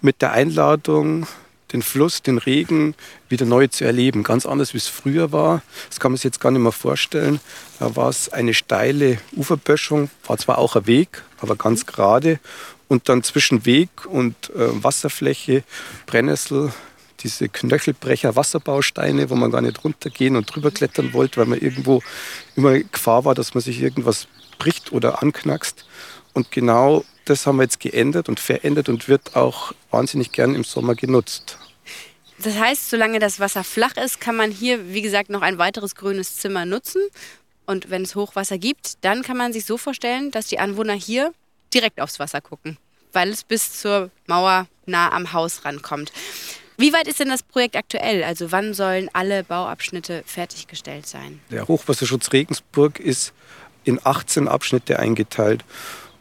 mit 0.00 0.22
der 0.22 0.32
Einladung, 0.32 1.28
den 1.72 1.82
Fluss, 1.82 2.22
den 2.22 2.38
Regen 2.38 2.94
wieder 3.28 3.46
neu 3.46 3.66
zu 3.66 3.84
erleben. 3.84 4.22
Ganz 4.22 4.46
anders, 4.46 4.74
wie 4.74 4.78
es 4.78 4.88
früher 4.88 5.32
war. 5.32 5.62
Das 5.88 6.00
kann 6.00 6.12
man 6.12 6.16
sich 6.16 6.24
jetzt 6.24 6.40
gar 6.40 6.50
nicht 6.50 6.62
mehr 6.62 6.72
vorstellen. 6.72 7.40
Da 7.78 7.94
war 7.96 8.08
es 8.08 8.30
eine 8.32 8.54
steile 8.54 9.18
Uferböschung, 9.36 10.10
war 10.26 10.38
zwar 10.38 10.58
auch 10.58 10.76
ein 10.76 10.86
Weg, 10.86 11.22
aber 11.40 11.56
ganz 11.56 11.86
gerade. 11.86 12.40
Und 12.88 13.08
dann 13.08 13.22
zwischen 13.22 13.66
Weg 13.66 14.06
und 14.06 14.34
äh, 14.50 14.82
Wasserfläche, 14.82 15.62
Brennnessel, 16.06 16.72
diese 17.20 17.48
Knöchelbrecher 17.48 18.36
Wasserbausteine, 18.36 19.28
wo 19.28 19.34
man 19.34 19.50
gar 19.50 19.60
nicht 19.60 19.84
runtergehen 19.84 20.36
und 20.36 20.54
drüber 20.54 20.70
klettern 20.70 21.12
wollte, 21.12 21.38
weil 21.38 21.46
man 21.46 21.60
irgendwo 21.60 22.02
immer 22.56 22.78
Gefahr 22.78 23.24
war, 23.24 23.34
dass 23.34 23.54
man 23.54 23.62
sich 23.62 23.82
irgendwas 23.82 24.28
bricht 24.58 24.92
oder 24.92 25.22
anknackst. 25.22 25.84
Und 26.32 26.50
genau 26.50 27.04
das 27.28 27.46
haben 27.46 27.56
wir 27.56 27.64
jetzt 27.64 27.80
geändert 27.80 28.28
und 28.28 28.40
verändert 28.40 28.88
und 28.88 29.08
wird 29.08 29.36
auch 29.36 29.72
wahnsinnig 29.90 30.32
gern 30.32 30.54
im 30.54 30.64
Sommer 30.64 30.94
genutzt. 30.94 31.58
Das 32.40 32.56
heißt, 32.56 32.90
solange 32.90 33.18
das 33.18 33.40
Wasser 33.40 33.64
flach 33.64 33.96
ist, 33.96 34.20
kann 34.20 34.36
man 34.36 34.50
hier, 34.50 34.92
wie 34.92 35.02
gesagt, 35.02 35.28
noch 35.28 35.42
ein 35.42 35.58
weiteres 35.58 35.94
grünes 35.94 36.36
Zimmer 36.36 36.64
nutzen. 36.64 37.02
Und 37.66 37.90
wenn 37.90 38.02
es 38.02 38.14
Hochwasser 38.14 38.58
gibt, 38.58 39.04
dann 39.04 39.22
kann 39.22 39.36
man 39.36 39.52
sich 39.52 39.64
so 39.64 39.76
vorstellen, 39.76 40.30
dass 40.30 40.46
die 40.46 40.58
Anwohner 40.58 40.94
hier 40.94 41.32
direkt 41.74 42.00
aufs 42.00 42.18
Wasser 42.18 42.40
gucken, 42.40 42.78
weil 43.12 43.28
es 43.28 43.44
bis 43.44 43.80
zur 43.80 44.10
Mauer 44.26 44.66
nah 44.86 45.12
am 45.12 45.32
Haus 45.32 45.64
rankommt. 45.64 46.12
Wie 46.78 46.92
weit 46.92 47.08
ist 47.08 47.18
denn 47.18 47.28
das 47.28 47.42
Projekt 47.42 47.76
aktuell? 47.76 48.22
Also 48.22 48.52
wann 48.52 48.72
sollen 48.72 49.10
alle 49.12 49.42
Bauabschnitte 49.42 50.22
fertiggestellt 50.24 51.06
sein? 51.06 51.40
Der 51.50 51.66
Hochwasserschutz 51.66 52.32
Regensburg 52.32 53.00
ist 53.00 53.32
in 53.84 54.00
18 54.02 54.46
Abschnitte 54.46 54.98
eingeteilt. 54.98 55.64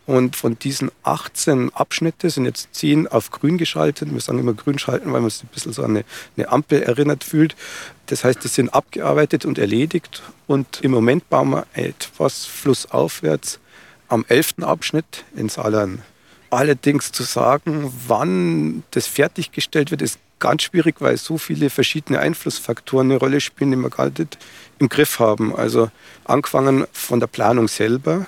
Und 0.07 0.37
von 0.37 0.57
diesen 0.57 0.89
18 1.03 1.73
Abschnitte 1.73 2.29
sind 2.29 2.45
jetzt 2.45 2.73
10 2.73 3.09
auf 3.09 3.29
grün 3.29 3.57
geschaltet. 3.57 4.11
Wir 4.11 4.21
sagen 4.21 4.39
immer 4.39 4.53
grün 4.53 4.79
schalten, 4.79 5.11
weil 5.11 5.19
man 5.19 5.29
sich 5.29 5.43
ein 5.43 5.49
bisschen 5.53 5.73
so 5.73 5.83
an 5.83 5.91
eine, 5.91 6.05
eine 6.37 6.49
Ampel 6.49 6.81
erinnert 6.81 7.25
fühlt. 7.25 7.57
Das 8.05 8.23
heißt, 8.23 8.41
die 8.41 8.47
sind 8.47 8.73
abgearbeitet 8.73 9.45
und 9.45 9.59
erledigt. 9.59 10.23
Und 10.47 10.79
im 10.81 10.91
Moment 10.91 11.29
bauen 11.29 11.49
wir 11.49 11.67
etwas 11.73 12.45
flussaufwärts 12.45 13.59
am 14.07 14.23
11. 14.29 14.55
Abschnitt 14.61 15.25
in 15.35 15.49
Salern. 15.49 16.01
Allerdings 16.49 17.11
zu 17.11 17.23
sagen, 17.23 17.93
wann 18.07 18.83
das 18.91 19.07
fertiggestellt 19.07 19.91
wird, 19.91 20.01
ist 20.01 20.19
ganz 20.39 20.63
schwierig, 20.63 20.95
weil 20.99 21.17
so 21.17 21.37
viele 21.37 21.69
verschiedene 21.69 22.19
Einflussfaktoren 22.19 23.11
eine 23.11 23.19
Rolle 23.19 23.41
spielen, 23.41 23.71
die 23.71 23.77
wir 23.77 23.89
gar 23.89 24.05
nicht 24.05 24.37
im 24.79 24.87
Griff 24.87 25.19
haben. 25.19 25.53
Also 25.53 25.91
angefangen 26.23 26.85
von 26.93 27.19
der 27.19 27.27
Planung 27.27 27.67
selber, 27.67 28.25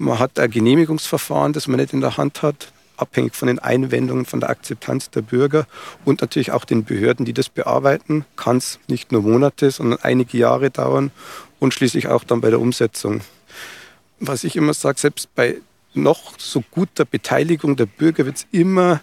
man 0.00 0.18
hat 0.18 0.38
ein 0.38 0.50
Genehmigungsverfahren, 0.50 1.52
das 1.52 1.68
man 1.68 1.78
nicht 1.78 1.92
in 1.92 2.00
der 2.00 2.16
Hand 2.16 2.40
hat, 2.40 2.72
abhängig 2.96 3.34
von 3.34 3.48
den 3.48 3.58
Einwendungen, 3.58 4.24
von 4.24 4.40
der 4.40 4.48
Akzeptanz 4.48 5.10
der 5.10 5.20
Bürger 5.20 5.66
und 6.06 6.22
natürlich 6.22 6.52
auch 6.52 6.64
den 6.64 6.84
Behörden, 6.84 7.26
die 7.26 7.34
das 7.34 7.50
bearbeiten, 7.50 8.24
kann 8.34 8.56
es 8.56 8.78
nicht 8.88 9.12
nur 9.12 9.22
Monate, 9.22 9.70
sondern 9.70 9.98
einige 10.02 10.38
Jahre 10.38 10.70
dauern 10.70 11.10
und 11.58 11.74
schließlich 11.74 12.08
auch 12.08 12.24
dann 12.24 12.40
bei 12.40 12.48
der 12.48 12.60
Umsetzung. 12.60 13.20
Was 14.20 14.42
ich 14.42 14.56
immer 14.56 14.72
sage, 14.72 14.98
selbst 14.98 15.34
bei 15.34 15.58
noch 15.92 16.38
so 16.38 16.64
guter 16.70 17.04
Beteiligung 17.04 17.76
der 17.76 17.86
Bürger 17.86 18.24
wird 18.24 18.36
es 18.36 18.46
immer 18.52 19.00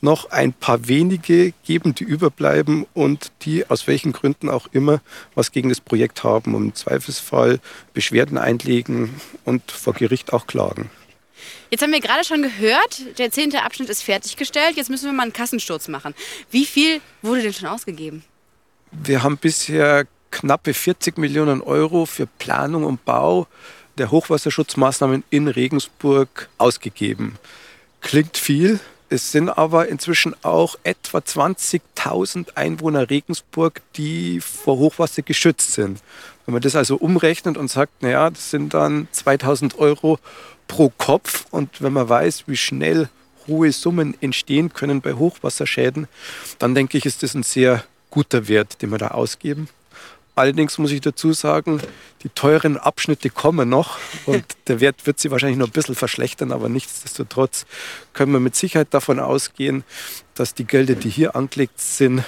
noch 0.00 0.30
ein 0.30 0.52
paar 0.52 0.88
wenige 0.88 1.52
geben, 1.64 1.94
die 1.94 2.04
überbleiben 2.04 2.86
und 2.94 3.32
die 3.42 3.68
aus 3.68 3.86
welchen 3.86 4.12
Gründen 4.12 4.48
auch 4.48 4.68
immer 4.72 5.00
was 5.34 5.52
gegen 5.52 5.68
das 5.68 5.80
Projekt 5.80 6.24
haben 6.24 6.54
und 6.54 6.64
im 6.64 6.74
Zweifelsfall 6.74 7.60
Beschwerden 7.92 8.38
einlegen 8.38 9.14
und 9.44 9.70
vor 9.70 9.92
Gericht 9.92 10.32
auch 10.32 10.46
klagen. 10.46 10.90
Jetzt 11.70 11.82
haben 11.82 11.92
wir 11.92 12.00
gerade 12.00 12.24
schon 12.24 12.42
gehört, 12.42 13.18
der 13.18 13.30
zehnte 13.30 13.62
Abschnitt 13.62 13.88
ist 13.88 14.02
fertiggestellt. 14.02 14.76
Jetzt 14.76 14.90
müssen 14.90 15.06
wir 15.06 15.12
mal 15.12 15.24
einen 15.24 15.32
Kassensturz 15.32 15.88
machen. 15.88 16.14
Wie 16.50 16.66
viel 16.66 17.00
wurde 17.22 17.42
denn 17.42 17.54
schon 17.54 17.68
ausgegeben? 17.68 18.24
Wir 18.90 19.22
haben 19.22 19.38
bisher 19.38 20.06
knappe 20.30 20.74
40 20.74 21.16
Millionen 21.18 21.60
Euro 21.60 22.06
für 22.06 22.26
Planung 22.26 22.84
und 22.84 23.04
Bau 23.04 23.46
der 23.98 24.10
Hochwasserschutzmaßnahmen 24.10 25.24
in 25.30 25.48
Regensburg 25.48 26.48
ausgegeben. 26.58 27.36
Klingt 28.00 28.36
viel, 28.36 28.80
es 29.10 29.32
sind 29.32 29.48
aber 29.48 29.88
inzwischen 29.88 30.34
auch 30.42 30.76
etwa 30.84 31.18
20.000 31.18 32.54
Einwohner 32.54 33.10
Regensburg, 33.10 33.82
die 33.96 34.40
vor 34.40 34.78
Hochwasser 34.78 35.22
geschützt 35.22 35.72
sind. 35.72 36.00
Wenn 36.46 36.52
man 36.52 36.62
das 36.62 36.76
also 36.76 36.96
umrechnet 36.96 37.58
und 37.58 37.68
sagt, 37.68 38.02
naja, 38.02 38.30
das 38.30 38.50
sind 38.50 38.72
dann 38.72 39.08
2000 39.10 39.78
Euro 39.78 40.20
pro 40.68 40.92
Kopf 40.96 41.46
und 41.50 41.82
wenn 41.82 41.92
man 41.92 42.08
weiß, 42.08 42.44
wie 42.46 42.56
schnell 42.56 43.08
hohe 43.48 43.72
Summen 43.72 44.16
entstehen 44.20 44.72
können 44.72 45.00
bei 45.00 45.14
Hochwasserschäden, 45.14 46.06
dann 46.60 46.76
denke 46.76 46.96
ich, 46.96 47.04
ist 47.04 47.24
das 47.24 47.34
ein 47.34 47.42
sehr 47.42 47.84
guter 48.10 48.46
Wert, 48.46 48.80
den 48.80 48.90
wir 48.90 48.98
da 48.98 49.08
ausgeben. 49.08 49.68
Allerdings 50.34 50.78
muss 50.78 50.90
ich 50.92 51.00
dazu 51.00 51.32
sagen, 51.32 51.80
die 52.22 52.28
teuren 52.30 52.76
Abschnitte 52.76 53.30
kommen 53.30 53.68
noch 53.68 53.98
und 54.26 54.44
der 54.68 54.80
Wert 54.80 55.06
wird 55.06 55.18
sich 55.18 55.30
wahrscheinlich 55.30 55.58
noch 55.58 55.68
ein 55.68 55.72
bisschen 55.72 55.94
verschlechtern, 55.94 56.52
aber 56.52 56.68
nichtsdestotrotz 56.68 57.66
können 58.12 58.32
wir 58.32 58.40
mit 58.40 58.56
Sicherheit 58.56 58.88
davon 58.92 59.18
ausgehen, 59.18 59.84
dass 60.34 60.54
die 60.54 60.64
Gelder, 60.64 60.94
die 60.94 61.10
hier 61.10 61.36
angelegt 61.36 61.80
sind, 61.80 62.24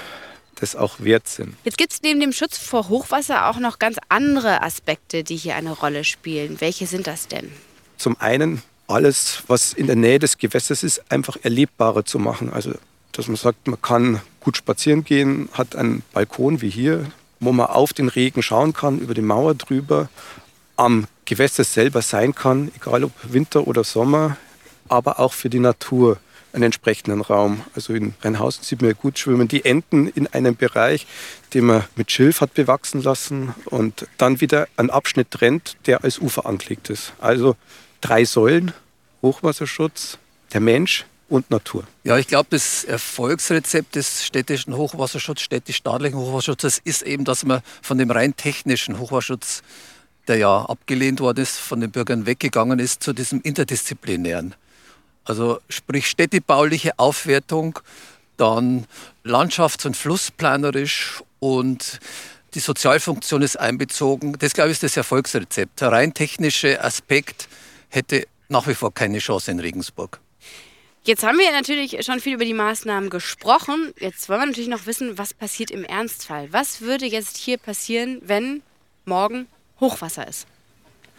das 0.56 0.76
auch 0.76 1.00
wert 1.00 1.26
sind. 1.28 1.56
Jetzt 1.64 1.78
gibt 1.78 1.92
es 1.92 2.02
neben 2.02 2.20
dem 2.20 2.32
Schutz 2.32 2.58
vor 2.58 2.88
Hochwasser 2.88 3.48
auch 3.48 3.58
noch 3.58 3.78
ganz 3.78 3.96
andere 4.08 4.62
Aspekte, 4.62 5.24
die 5.24 5.36
hier 5.36 5.56
eine 5.56 5.72
Rolle 5.72 6.04
spielen. 6.04 6.60
Welche 6.60 6.86
sind 6.86 7.06
das 7.06 7.28
denn? 7.28 7.50
Zum 7.98 8.20
einen 8.20 8.62
alles, 8.86 9.42
was 9.46 9.72
in 9.72 9.86
der 9.86 9.96
Nähe 9.96 10.18
des 10.18 10.38
Gewässers 10.38 10.82
ist, 10.82 11.10
einfach 11.10 11.36
erlebbarer 11.42 12.04
zu 12.04 12.18
machen. 12.18 12.52
Also 12.52 12.74
dass 13.12 13.28
man 13.28 13.36
sagt, 13.36 13.66
man 13.66 13.80
kann 13.80 14.20
gut 14.40 14.56
spazieren 14.56 15.04
gehen, 15.04 15.48
hat 15.52 15.76
einen 15.76 16.02
Balkon 16.12 16.60
wie 16.62 16.70
hier, 16.70 17.06
wo 17.42 17.52
man 17.52 17.66
auf 17.66 17.92
den 17.92 18.08
Regen 18.08 18.42
schauen 18.42 18.72
kann, 18.72 18.98
über 18.98 19.14
die 19.14 19.20
Mauer 19.20 19.54
drüber, 19.54 20.08
am 20.76 21.06
Gewässer 21.24 21.64
selber 21.64 22.00
sein 22.00 22.34
kann, 22.34 22.70
egal 22.76 23.04
ob 23.04 23.12
Winter 23.24 23.66
oder 23.66 23.84
Sommer, 23.84 24.36
aber 24.88 25.18
auch 25.18 25.32
für 25.32 25.50
die 25.50 25.58
Natur 25.58 26.18
einen 26.52 26.64
entsprechenden 26.64 27.20
Raum. 27.20 27.62
Also 27.74 27.94
in 27.94 28.14
Rheinhausen 28.22 28.62
sieht 28.62 28.80
man 28.80 28.90
ja 28.90 28.96
gut 29.00 29.18
schwimmen 29.18 29.48
die 29.48 29.64
Enten 29.64 30.06
in 30.08 30.26
einem 30.28 30.54
Bereich, 30.54 31.06
den 31.52 31.66
man 31.66 31.84
mit 31.96 32.12
Schilf 32.12 32.40
hat 32.40 32.54
bewachsen 32.54 33.02
lassen 33.02 33.54
und 33.64 34.06
dann 34.18 34.40
wieder 34.40 34.68
einen 34.76 34.90
Abschnitt 34.90 35.30
trennt, 35.30 35.76
der 35.86 36.04
als 36.04 36.18
Ufer 36.18 36.46
angelegt 36.46 36.90
ist. 36.90 37.12
Also 37.20 37.56
drei 38.00 38.24
Säulen, 38.24 38.72
Hochwasserschutz, 39.20 40.18
der 40.52 40.60
Mensch, 40.60 41.06
und 41.32 41.50
Natur. 41.50 41.84
Ja, 42.04 42.18
ich 42.18 42.26
glaube, 42.26 42.48
das 42.50 42.84
Erfolgsrezept 42.84 43.94
des 43.94 44.26
städtischen 44.26 44.76
Hochwasserschutzes, 44.76 45.44
städtisch-staatlichen 45.44 46.18
Hochwasserschutzes 46.18 46.78
ist 46.84 47.02
eben, 47.02 47.24
dass 47.24 47.44
man 47.44 47.62
von 47.80 47.96
dem 47.96 48.10
rein 48.10 48.36
technischen 48.36 48.98
Hochwasserschutz, 48.98 49.62
der 50.28 50.36
ja 50.36 50.62
abgelehnt 50.66 51.20
worden 51.20 51.40
ist, 51.40 51.58
von 51.58 51.80
den 51.80 51.90
Bürgern 51.90 52.26
weggegangen 52.26 52.78
ist, 52.78 53.02
zu 53.02 53.14
diesem 53.14 53.40
interdisziplinären. 53.40 54.54
Also 55.24 55.60
sprich 55.70 56.06
städtebauliche 56.06 56.98
Aufwertung, 56.98 57.78
dann 58.36 58.86
landschafts- 59.24 59.86
und 59.86 59.96
flussplanerisch 59.96 61.22
und 61.38 61.98
die 62.54 62.60
Sozialfunktion 62.60 63.40
ist 63.40 63.58
einbezogen. 63.58 64.36
Das, 64.38 64.52
glaube 64.52 64.68
ich, 64.68 64.74
ist 64.74 64.82
das 64.82 64.98
Erfolgsrezept. 64.98 65.80
Der 65.80 65.92
rein 65.92 66.12
technische 66.12 66.84
Aspekt 66.84 67.48
hätte 67.88 68.26
nach 68.50 68.66
wie 68.66 68.74
vor 68.74 68.92
keine 68.92 69.18
Chance 69.18 69.50
in 69.50 69.60
Regensburg. 69.60 70.20
Jetzt 71.04 71.24
haben 71.24 71.36
wir 71.38 71.50
natürlich 71.50 72.04
schon 72.04 72.20
viel 72.20 72.34
über 72.34 72.44
die 72.44 72.54
Maßnahmen 72.54 73.10
gesprochen. 73.10 73.92
Jetzt 73.98 74.28
wollen 74.28 74.40
wir 74.40 74.46
natürlich 74.46 74.68
noch 74.70 74.86
wissen, 74.86 75.18
was 75.18 75.34
passiert 75.34 75.72
im 75.72 75.84
Ernstfall. 75.84 76.52
Was 76.52 76.80
würde 76.80 77.06
jetzt 77.06 77.36
hier 77.36 77.58
passieren, 77.58 78.20
wenn 78.24 78.62
morgen 79.04 79.48
Hochwasser 79.80 80.26
ist. 80.28 80.46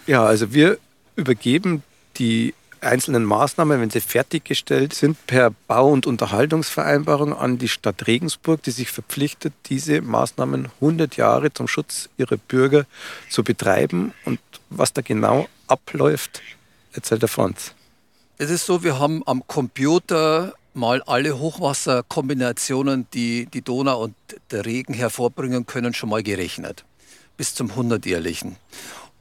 Ja, 0.08 0.24
also 0.26 0.54
wir 0.54 0.78
übergeben 1.16 1.84
die 2.18 2.54
einzelnen 2.82 3.24
Maßnahmen, 3.24 3.80
wenn 3.80 3.90
sie 3.90 4.02
fertiggestellt 4.02 4.94
sind, 4.94 5.26
per 5.28 5.52
Bau- 5.68 5.92
und 5.92 6.06
Unterhaltungsvereinbarung 6.06 7.34
an 7.34 7.58
die 7.58 7.70
Stadt 7.70 8.08
Regensburg, 8.08 8.62
die 8.64 8.72
sich 8.72 8.90
verpflichtet, 8.92 9.54
diese 9.68 10.02
Maßnahmen 10.02 10.70
100 10.82 11.16
Jahre 11.16 11.54
zum 11.54 11.68
Schutz 11.68 12.10
ihrer 12.18 12.38
Bürger 12.38 12.86
zu 13.30 13.44
betreiben. 13.44 14.14
Und 14.26 14.40
was 14.70 14.92
da 14.92 15.02
genau 15.02 15.48
abläuft, 15.68 16.42
erzählt 16.94 17.22
der 17.22 17.30
Franz. 17.30 17.74
Es 18.40 18.50
ist 18.50 18.66
so, 18.66 18.84
wir 18.84 18.98
haben 18.98 19.22
am 19.28 19.46
Computer 19.46 20.54
mal 20.74 21.04
alle 21.04 21.38
Hochwasserkombinationen, 21.38 23.06
die 23.14 23.46
die 23.46 23.62
Donau 23.62 24.06
und 24.06 24.16
der 24.50 24.66
Regen 24.66 24.96
hervorbringen 24.96 25.68
können, 25.68 25.94
schon 25.94 26.10
mal 26.10 26.24
gerechnet. 26.24 26.84
Bis 27.38 27.54
zum 27.54 27.70
100-jährlichen. 27.72 28.56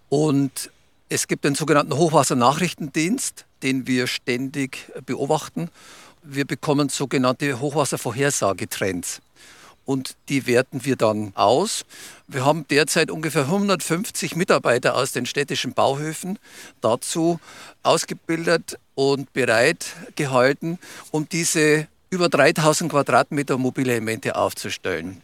Und 0.09 0.71
es 1.11 1.29
gibt 1.29 1.45
den 1.45 1.55
sogenannten 1.55 1.95
Hochwassernachrichtendienst, 1.95 3.45
den 3.63 3.87
wir 3.87 4.07
ständig 4.07 4.91
beobachten. 5.05 5.69
Wir 6.23 6.47
bekommen 6.47 6.89
sogenannte 6.89 7.61
Hochwasservorhersagetrends 7.61 9.21
und 9.85 10.15
die 10.29 10.47
werten 10.47 10.85
wir 10.85 10.97
dann 10.97 11.33
aus. 11.35 11.85
Wir 12.29 12.45
haben 12.45 12.67
derzeit 12.69 13.11
ungefähr 13.11 13.43
150 13.43 14.37
Mitarbeiter 14.37 14.97
aus 14.97 15.13
den 15.13 15.27
städtischen 15.27 15.75
Bauhöfen 15.75 16.39
dazu 16.81 17.41
ausgebildet 17.83 18.79
und 18.95 19.33
bereit 19.33 19.87
gehalten, 20.17 20.79
um 21.11 21.29
diese 21.29 21.89
über 22.11 22.29
3000 22.29 22.91
Quadratmeter 22.91 23.59
mobile 23.59 23.93
Elemente 23.93 24.37
aufzustellen. 24.37 25.23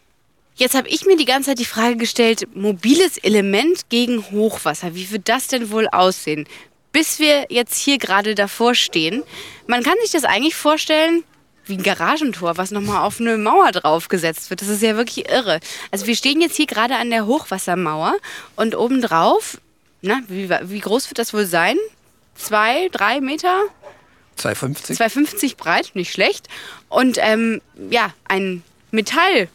Jetzt 0.57 0.75
habe 0.75 0.89
ich 0.89 1.07
mir 1.07 1.17
die 1.17 1.25
ganze 1.25 1.51
Zeit 1.51 1.61
die 1.61 1.65
Frage 1.65 1.97
gestellt, 1.97 2.49
mobiles 2.57 3.17
Element 3.19 3.89
gegen 3.91 4.29
Hochwasser, 4.33 4.95
wie 4.95 5.11
wird 5.11 5.29
das 5.29 5.47
denn 5.47 5.71
wohl 5.71 5.87
aussehen? 5.89 6.49
Bis 6.91 7.21
wir 7.21 7.47
jetzt 7.49 7.77
hier 7.77 7.99
gerade 7.99 8.35
davor 8.35 8.75
stehen. 8.75 9.23
Man 9.69 9.85
kann 9.85 9.95
sich 10.03 10.11
das 10.11 10.25
eigentlich 10.25 10.57
vorstellen 10.57 11.23
wie 11.69 11.77
ein 11.77 11.83
Garagentor, 11.83 12.57
was 12.57 12.71
nochmal 12.71 13.03
auf 13.03 13.21
eine 13.21 13.37
Mauer 13.37 13.73
draufgesetzt 13.73 14.51
wird. 14.51 14.63
Das 14.63 14.69
ist 14.69 14.83
ja 14.83 14.97
wirklich 14.97 15.29
irre. 15.29 15.61
Also 15.91 16.07
wir 16.07 16.17
stehen 16.17 16.41
jetzt 16.41 16.57
hier 16.57 16.67
gerade 16.67 16.97
an 16.97 17.11
der 17.11 17.27
Hochwassermauer 17.27 18.15
und 18.57 18.77
obendrauf, 18.77 19.59
na, 20.01 20.21
wie, 20.29 20.49
wie 20.49 20.81
groß 20.81 21.11
wird 21.11 21.19
das 21.19 21.35
wohl 21.35 21.47
sein? 21.47 21.77
Zwei, 22.35 22.89
drei 22.93 23.21
Meter? 23.21 23.63
2,50. 24.39 24.97
2,50 24.97 25.57
breit, 25.57 25.91
nicht 25.95 26.13
schlecht. 26.13 26.49
Und 26.89 27.19
ähm, 27.21 27.61
ja, 27.91 28.15
ein 28.29 28.63
Metall 28.91 29.49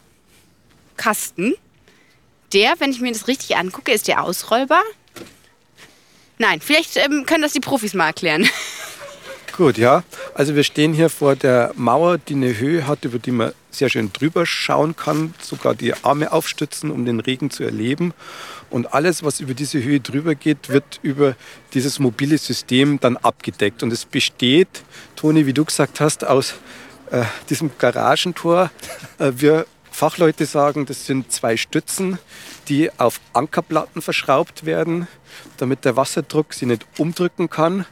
Kasten. 0.98 1.55
Der, 2.51 2.74
wenn 2.79 2.91
ich 2.91 3.01
mir 3.01 3.12
das 3.12 3.27
richtig 3.27 3.55
angucke, 3.55 3.91
ist 3.91 4.08
der 4.08 4.22
ausrollbar? 4.22 4.84
Nein, 6.38 6.62
vielleicht 6.62 6.98
ähm, 6.98 7.25
können 7.25 7.41
das 7.41 7.53
die 7.53 7.60
Profis 7.60 7.93
mal 7.93 8.08
erklären. 8.08 8.48
Gut, 9.56 9.78
ja. 9.78 10.04
Also 10.34 10.56
wir 10.56 10.64
stehen 10.64 10.94
hier 10.94 11.10
vor 11.10 11.36
der 11.36 11.74
Mauer, 11.76 12.18
die 12.18 12.34
eine 12.34 12.58
Höhe 12.58 12.88
hat, 12.88 13.06
über 13.06 13.20
die 13.20 13.30
man 13.30 13.54
sehr 13.70 13.88
schön 13.88 14.12
drüber 14.12 14.48
schauen 14.48 14.96
kann, 14.96 15.36
sogar 15.40 15.76
die 15.76 15.94
Arme 16.04 16.32
aufstützen, 16.32 16.90
um 16.90 17.06
den 17.06 17.20
Regen 17.20 17.52
zu 17.52 17.64
erleben. 17.64 18.14
Und 18.72 18.96
alles, 18.96 19.22
was 19.24 19.40
über 19.40 19.54
diese 19.54 19.84
Höhe 19.84 20.00
drüber 20.00 20.34
geht, 20.34 20.70
wird 20.70 21.00
über 21.04 21.36
dieses 21.76 22.00
mobile 22.00 22.40
System 22.40 23.00
dann 23.00 23.16
abgedeckt. 23.16 23.84
Und 23.84 23.94
es 23.94 24.06
besteht, 24.06 24.84
Toni, 25.16 25.46
wie 25.46 25.54
du 25.54 25.66
gesagt 25.66 26.00
hast, 26.00 26.26
aus 26.26 26.56
äh, 27.12 27.24
diesem 27.48 27.70
Garagentor. 27.78 28.72
Äh, 29.20 29.34
wir 29.36 29.68
Fachleute 29.92 30.48
sagen, 30.48 30.88
das 30.88 31.06
sind 31.06 31.32
zwei 31.32 31.58
Stützen, 31.58 32.18
die 32.70 32.90
auf 32.98 33.22
Ankerplatten 33.34 34.02
verschraubt 34.02 34.66
werden, 34.66 35.08
damit 35.58 35.86
der 35.86 35.96
Wasserdruck 35.96 36.56
sie 36.56 36.66
nicht 36.66 36.88
umdrücken 36.98 37.52
kann. 37.52 37.86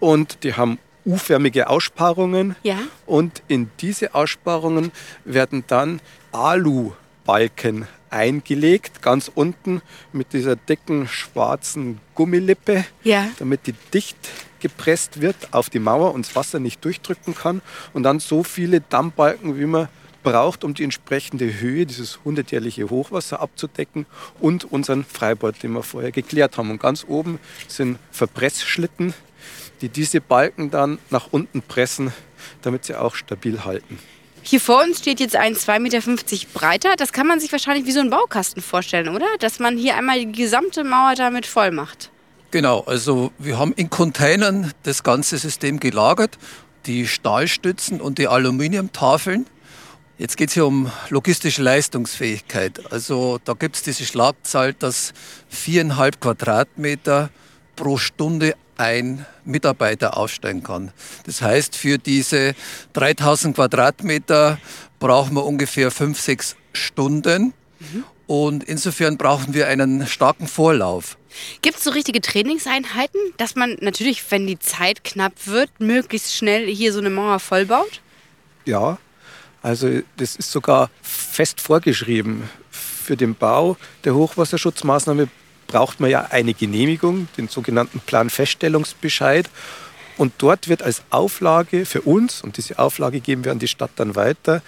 Und 0.00 0.44
die 0.44 0.52
haben 0.52 0.78
U-förmige 1.08 1.68
Aussparungen. 1.68 2.54
Ja. 2.62 2.78
Und 3.06 3.42
in 3.48 3.70
diese 3.80 4.14
Aussparungen 4.14 4.92
werden 5.24 5.64
dann 5.66 6.00
Alu-Balken 6.32 7.86
eingelegt, 8.10 9.02
ganz 9.02 9.30
unten 9.34 9.82
mit 10.12 10.32
dieser 10.32 10.56
dicken 10.56 11.08
schwarzen 11.08 12.00
Gummilippe, 12.14 12.84
ja. 13.04 13.28
damit 13.38 13.66
die 13.66 13.74
dicht 13.92 14.16
gepresst 14.60 15.20
wird 15.20 15.36
auf 15.52 15.70
die 15.70 15.78
Mauer 15.78 16.14
und 16.14 16.26
das 16.26 16.36
Wasser 16.36 16.58
nicht 16.58 16.84
durchdrücken 16.84 17.34
kann. 17.34 17.62
Und 17.92 18.02
dann 18.02 18.20
so 18.20 18.42
viele 18.42 18.80
Dammbalken, 18.80 19.58
wie 19.58 19.66
man 19.66 19.88
braucht, 20.22 20.64
um 20.64 20.74
die 20.74 20.84
entsprechende 20.84 21.60
Höhe, 21.60 21.86
dieses 21.86 22.18
100-jährliche 22.24 22.90
Hochwasser 22.90 23.40
abzudecken 23.40 24.04
und 24.40 24.70
unseren 24.70 25.04
Freibad, 25.04 25.62
den 25.62 25.72
wir 25.72 25.82
vorher 25.82 26.12
geklärt 26.12 26.58
haben. 26.58 26.70
Und 26.70 26.80
ganz 26.80 27.04
oben 27.08 27.38
sind 27.68 27.98
Verpressschlitten, 28.10 29.14
die 29.80 29.88
diese 29.88 30.20
Balken 30.20 30.70
dann 30.70 30.98
nach 31.10 31.28
unten 31.30 31.62
pressen, 31.62 32.12
damit 32.62 32.84
sie 32.84 32.94
auch 32.94 33.14
stabil 33.14 33.64
halten. 33.64 33.98
Hier 34.42 34.60
vor 34.60 34.82
uns 34.82 34.98
steht 34.98 35.20
jetzt 35.20 35.36
ein 35.36 35.54
2,50 35.54 35.78
Meter 35.80 36.00
breiter. 36.54 36.96
Das 36.96 37.12
kann 37.12 37.26
man 37.26 37.38
sich 37.38 37.52
wahrscheinlich 37.52 37.86
wie 37.86 37.92
so 37.92 38.00
ein 38.00 38.10
Baukasten 38.10 38.62
vorstellen, 38.62 39.08
oder? 39.14 39.26
Dass 39.40 39.58
man 39.58 39.76
hier 39.76 39.96
einmal 39.96 40.24
die 40.24 40.32
gesamte 40.32 40.84
Mauer 40.84 41.14
damit 41.16 41.44
voll 41.44 41.70
macht. 41.70 42.10
Genau, 42.50 42.80
also 42.80 43.30
wir 43.38 43.58
haben 43.58 43.74
in 43.74 43.90
Containern 43.90 44.72
das 44.84 45.02
ganze 45.02 45.36
System 45.36 45.80
gelagert, 45.80 46.38
die 46.86 47.06
Stahlstützen 47.06 48.00
und 48.00 48.16
die 48.16 48.26
Aluminiumtafeln. 48.26 49.46
Jetzt 50.16 50.38
geht 50.38 50.48
es 50.48 50.54
hier 50.54 50.66
um 50.66 50.90
logistische 51.10 51.62
Leistungsfähigkeit. 51.62 52.90
Also 52.90 53.38
da 53.44 53.52
gibt 53.52 53.76
es 53.76 53.82
diese 53.82 54.06
Schlagzahl, 54.06 54.72
dass 54.72 55.12
viereinhalb 55.50 56.20
Quadratmeter 56.20 57.28
pro 57.76 57.98
Stunde 57.98 58.54
ein 58.78 59.26
Mitarbeiter 59.44 60.16
aufsteigen 60.16 60.62
kann. 60.62 60.92
Das 61.26 61.42
heißt, 61.42 61.76
für 61.76 61.98
diese 61.98 62.54
3000 62.94 63.54
Quadratmeter 63.54 64.58
brauchen 64.98 65.34
wir 65.34 65.44
ungefähr 65.44 65.90
fünf, 65.90 66.20
sechs 66.20 66.56
Stunden. 66.72 67.52
Mhm. 67.80 68.04
Und 68.26 68.64
insofern 68.64 69.16
brauchen 69.16 69.54
wir 69.54 69.68
einen 69.68 70.06
starken 70.06 70.46
Vorlauf. 70.46 71.16
Gibt 71.62 71.78
es 71.78 71.84
so 71.84 71.90
richtige 71.90 72.20
Trainingseinheiten, 72.20 73.20
dass 73.36 73.54
man 73.54 73.76
natürlich, 73.80 74.22
wenn 74.30 74.46
die 74.46 74.58
Zeit 74.58 75.02
knapp 75.02 75.46
wird, 75.46 75.80
möglichst 75.80 76.34
schnell 76.34 76.66
hier 76.66 76.92
so 76.92 76.98
eine 76.98 77.10
Mauer 77.10 77.38
vollbaut? 77.40 78.02
Ja, 78.64 78.98
also 79.62 80.00
das 80.16 80.36
ist 80.36 80.50
sogar 80.50 80.90
fest 81.02 81.60
vorgeschrieben. 81.60 82.48
Für 82.70 83.16
den 83.16 83.34
Bau 83.34 83.78
der 84.04 84.14
Hochwasserschutzmaßnahme 84.14 85.28
braucht 85.68 86.00
man 86.00 86.10
ja 86.10 86.22
eine 86.30 86.54
Genehmigung, 86.54 87.28
den 87.36 87.46
sogenannten 87.46 88.00
Planfeststellungsbescheid. 88.00 89.48
Und 90.16 90.32
dort 90.38 90.68
wird 90.68 90.82
als 90.82 91.02
Auflage 91.10 91.86
für 91.86 92.00
uns, 92.00 92.42
und 92.42 92.56
diese 92.56 92.80
Auflage 92.80 93.20
geben 93.20 93.44
wir 93.44 93.52
an 93.52 93.60
die 93.60 93.68
Stadt 93.68 93.92
dann 93.94 94.16
weiter, 94.16 94.62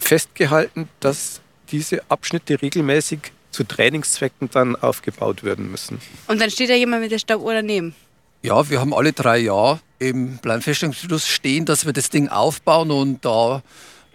festgehalten, 0.00 0.88
dass 0.98 1.40
diese 1.70 2.02
Abschnitte 2.10 2.60
regelmäßig 2.60 3.20
zu 3.52 3.62
Trainingszwecken 3.64 4.50
dann 4.50 4.74
aufgebaut 4.74 5.44
werden 5.44 5.70
müssen. 5.70 6.00
Und 6.26 6.40
dann 6.40 6.50
steht 6.50 6.70
da 6.70 6.74
jemand 6.74 7.02
mit 7.02 7.12
der 7.12 7.18
Stoppuhr 7.18 7.54
daneben? 7.54 7.94
Ja, 8.42 8.68
wir 8.68 8.80
haben 8.80 8.92
alle 8.92 9.12
drei 9.12 9.38
Jahre 9.38 9.80
im 9.98 10.38
Planfeststellungsbeschluss 10.38 11.26
stehen, 11.26 11.64
dass 11.64 11.86
wir 11.86 11.92
das 11.92 12.10
Ding 12.10 12.28
aufbauen 12.28 12.90
und 12.90 13.24
da 13.24 13.62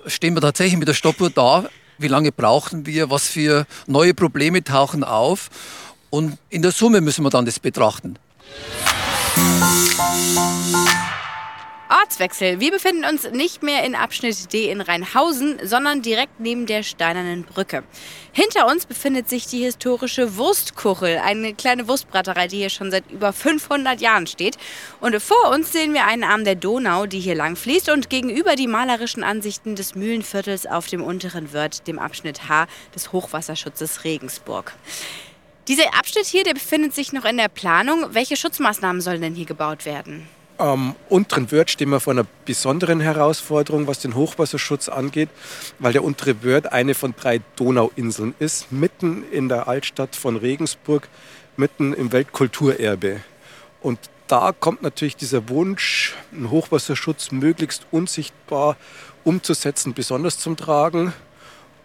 stehen 0.05 0.35
wir 0.35 0.41
tatsächlich 0.41 0.77
mit 0.77 0.87
der 0.87 0.93
Stoppuhr 0.93 1.29
da. 1.29 1.69
Wie 1.97 2.07
lange 2.07 2.31
brauchen 2.31 2.85
wir? 2.85 3.09
Was 3.09 3.29
für 3.29 3.65
neue 3.87 4.13
Probleme 4.13 4.63
tauchen 4.63 5.03
auf? 5.03 5.49
Und 6.11 6.37
in 6.49 6.61
der 6.61 6.71
Summe 6.71 7.01
müssen 7.01 7.23
wir 7.23 7.31
dann 7.31 7.45
das 7.45 7.59
betrachten. 7.59 8.19
Ortswechsel. 11.89 12.59
Wir 12.59 12.71
befinden 12.71 13.05
uns 13.05 13.29
nicht 13.31 13.63
mehr 13.63 13.85
in 13.85 13.95
Abschnitt 13.95 14.51
D 14.51 14.69
in 14.69 14.81
Rheinhausen, 14.81 15.59
sondern 15.63 16.01
direkt 16.01 16.39
neben 16.39 16.65
der 16.65 16.83
Steinernen 16.83 17.43
Brücke. 17.43 17.83
Hinter 18.33 18.67
uns 18.67 18.85
befindet 18.85 19.29
sich 19.29 19.45
die 19.47 19.63
historische 19.63 20.35
Wurstkuchel, 20.35 21.19
eine 21.19 21.53
kleine 21.53 21.87
Wurstbraterei, 21.87 22.47
die 22.47 22.57
hier 22.57 22.69
schon 22.69 22.91
seit 22.91 23.09
über 23.11 23.31
500 23.33 24.01
Jahren 24.01 24.27
steht. 24.27 24.57
Und 24.99 25.21
vor 25.21 25.51
uns 25.51 25.71
sehen 25.71 25.93
wir 25.93 26.05
einen 26.05 26.23
Arm 26.23 26.43
der 26.43 26.55
Donau, 26.55 27.05
die 27.05 27.19
hier 27.19 27.35
lang 27.35 27.55
fließt 27.55 27.89
und 27.89 28.09
gegenüber 28.09 28.55
die 28.55 28.67
malerischen 28.67 29.23
Ansichten 29.23 29.75
des 29.75 29.95
Mühlenviertels 29.95 30.65
auf 30.65 30.87
dem 30.87 31.03
unteren 31.03 31.53
Wörth, 31.53 31.87
dem 31.87 31.99
Abschnitt 31.99 32.49
H 32.49 32.67
des 32.93 33.13
Hochwasserschutzes 33.13 34.03
Regensburg. 34.03 34.73
Dieser 35.71 35.97
Abschnitt 35.97 36.25
hier, 36.25 36.43
der 36.43 36.53
befindet 36.53 36.93
sich 36.93 37.13
noch 37.13 37.23
in 37.23 37.37
der 37.37 37.47
Planung. 37.47 38.07
Welche 38.13 38.35
Schutzmaßnahmen 38.35 38.99
sollen 38.99 39.21
denn 39.21 39.35
hier 39.35 39.45
gebaut 39.45 39.85
werden? 39.85 40.27
Am 40.57 40.97
unteren 41.07 41.49
Wörth 41.49 41.69
stehen 41.69 41.91
wir 41.91 42.01
vor 42.01 42.11
einer 42.11 42.25
besonderen 42.43 42.99
Herausforderung, 42.99 43.87
was 43.87 43.99
den 43.99 44.15
Hochwasserschutz 44.15 44.89
angeht, 44.89 45.29
weil 45.79 45.93
der 45.93 46.03
untere 46.03 46.43
Wörth 46.43 46.73
eine 46.73 46.93
von 46.93 47.15
drei 47.17 47.39
Donauinseln 47.55 48.35
ist, 48.37 48.69
mitten 48.73 49.23
in 49.31 49.47
der 49.47 49.69
Altstadt 49.69 50.17
von 50.17 50.35
Regensburg, 50.35 51.07
mitten 51.55 51.93
im 51.93 52.11
Weltkulturerbe. 52.11 53.21
Und 53.79 53.97
da 54.27 54.51
kommt 54.51 54.81
natürlich 54.81 55.15
dieser 55.15 55.47
Wunsch, 55.47 56.17
einen 56.33 56.51
Hochwasserschutz 56.51 57.31
möglichst 57.31 57.87
unsichtbar 57.91 58.75
umzusetzen, 59.23 59.93
besonders 59.93 60.37
zum 60.37 60.57
Tragen. 60.57 61.13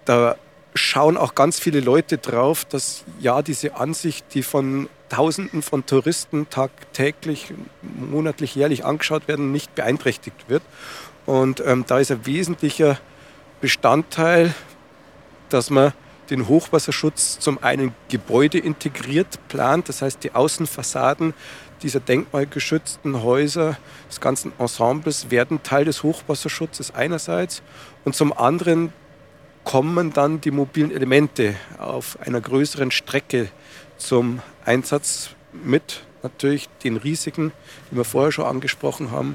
Da 0.06 0.34
schauen 0.76 1.16
auch 1.16 1.34
ganz 1.34 1.58
viele 1.58 1.80
Leute 1.80 2.18
drauf, 2.18 2.64
dass 2.64 3.04
ja 3.20 3.42
diese 3.42 3.76
Ansicht, 3.76 4.26
die 4.34 4.42
von 4.42 4.88
Tausenden 5.08 5.62
von 5.62 5.86
Touristen 5.86 6.50
tagtäglich, 6.50 7.54
monatlich, 7.82 8.54
jährlich 8.56 8.84
angeschaut 8.84 9.28
werden, 9.28 9.52
nicht 9.52 9.74
beeinträchtigt 9.74 10.48
wird. 10.48 10.62
Und 11.26 11.62
ähm, 11.64 11.84
da 11.86 11.98
ist 11.98 12.10
ein 12.10 12.26
wesentlicher 12.26 12.98
Bestandteil, 13.60 14.54
dass 15.48 15.70
man 15.70 15.92
den 16.30 16.48
Hochwasserschutz 16.48 17.38
zum 17.38 17.62
einen 17.62 17.94
Gebäude 18.08 18.58
integriert 18.58 19.38
plant, 19.48 19.88
das 19.88 20.02
heißt 20.02 20.24
die 20.24 20.34
Außenfassaden 20.34 21.34
dieser 21.82 22.00
denkmalgeschützten 22.00 23.22
Häuser, 23.22 23.76
des 24.08 24.20
ganzen 24.20 24.52
Ensembles 24.58 25.30
werden 25.30 25.62
Teil 25.62 25.84
des 25.84 26.02
Hochwasserschutzes 26.02 26.94
einerseits 26.94 27.62
und 28.04 28.16
zum 28.16 28.32
anderen 28.36 28.92
kommen 29.66 30.12
dann 30.12 30.40
die 30.40 30.52
mobilen 30.52 30.92
Elemente 30.92 31.56
auf 31.76 32.18
einer 32.20 32.40
größeren 32.40 32.92
Strecke 32.92 33.48
zum 33.98 34.40
Einsatz 34.64 35.30
mit 35.52 36.04
natürlich 36.22 36.68
den 36.84 36.96
Risiken, 36.96 37.50
die 37.90 37.96
wir 37.96 38.04
vorher 38.04 38.30
schon 38.30 38.46
angesprochen 38.46 39.10
haben, 39.10 39.34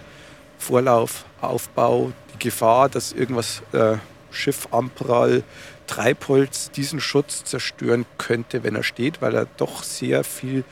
Vorlauf, 0.58 1.26
Aufbau, 1.42 2.14
die 2.34 2.40
Gefahr, 2.40 2.88
dass 2.88 3.12
irgendwas 3.12 3.62
äh, 3.74 3.98
Schiff, 4.32 4.70
Amprall, 4.72 5.44
Treibholz 5.86 6.72
diesen 6.72 7.02
Schutz 7.02 7.44
zerstören 7.44 8.06
könnte, 8.18 8.64
wenn 8.64 8.76
er 8.76 8.84
steht, 8.84 9.22
weil 9.22 9.36
er 9.36 9.48
doch 9.58 9.84
sehr 9.84 10.24
viel 10.24 10.64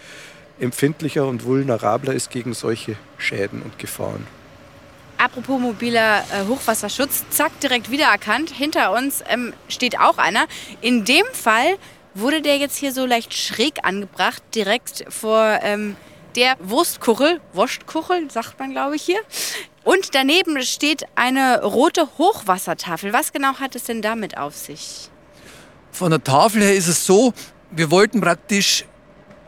empfindlicher 0.57 1.27
und 1.27 1.43
vulnerabler 1.43 2.13
ist 2.13 2.31
gegen 2.31 2.53
solche 2.53 2.95
Schäden 3.17 3.61
und 3.61 3.77
Gefahren. 3.77 4.25
Apropos 5.19 5.59
mobiler 5.59 6.23
äh, 6.31 6.47
Hochwasserschutz, 6.47 7.25
zack, 7.29 7.59
direkt 7.59 7.91
wiedererkannt. 7.91 8.51
Hinter 8.51 8.93
uns 8.93 9.21
ähm, 9.27 9.53
steht 9.67 9.99
auch 9.99 10.17
einer. 10.17 10.45
In 10.79 11.03
dem 11.03 11.25
Fall 11.33 11.77
wurde 12.13 12.41
der 12.41 12.57
jetzt 12.57 12.77
hier 12.77 12.93
so 12.93 13.05
leicht 13.05 13.33
schräg 13.33 13.79
angebracht, 13.83 14.41
direkt 14.55 15.03
vor 15.09 15.59
ähm, 15.61 15.97
der 16.37 16.55
Wurstkuchel, 16.61 17.41
Wurstkuchel, 17.51 18.31
sagt 18.31 18.59
man 18.59 18.71
glaube 18.71 18.95
ich 18.95 19.01
hier. 19.01 19.19
Und 19.83 20.15
daneben 20.15 20.61
steht 20.63 21.03
eine 21.15 21.63
rote 21.63 22.07
Hochwassertafel. 22.17 23.11
Was 23.11 23.33
genau 23.33 23.55
hat 23.59 23.75
es 23.75 23.83
denn 23.83 24.01
damit 24.01 24.37
auf 24.37 24.55
sich? 24.55 25.09
Von 25.91 26.11
der 26.11 26.23
Tafel 26.23 26.61
her 26.61 26.75
ist 26.75 26.87
es 26.87 27.05
so, 27.05 27.33
wir 27.71 27.91
wollten 27.91 28.21
praktisch 28.21 28.85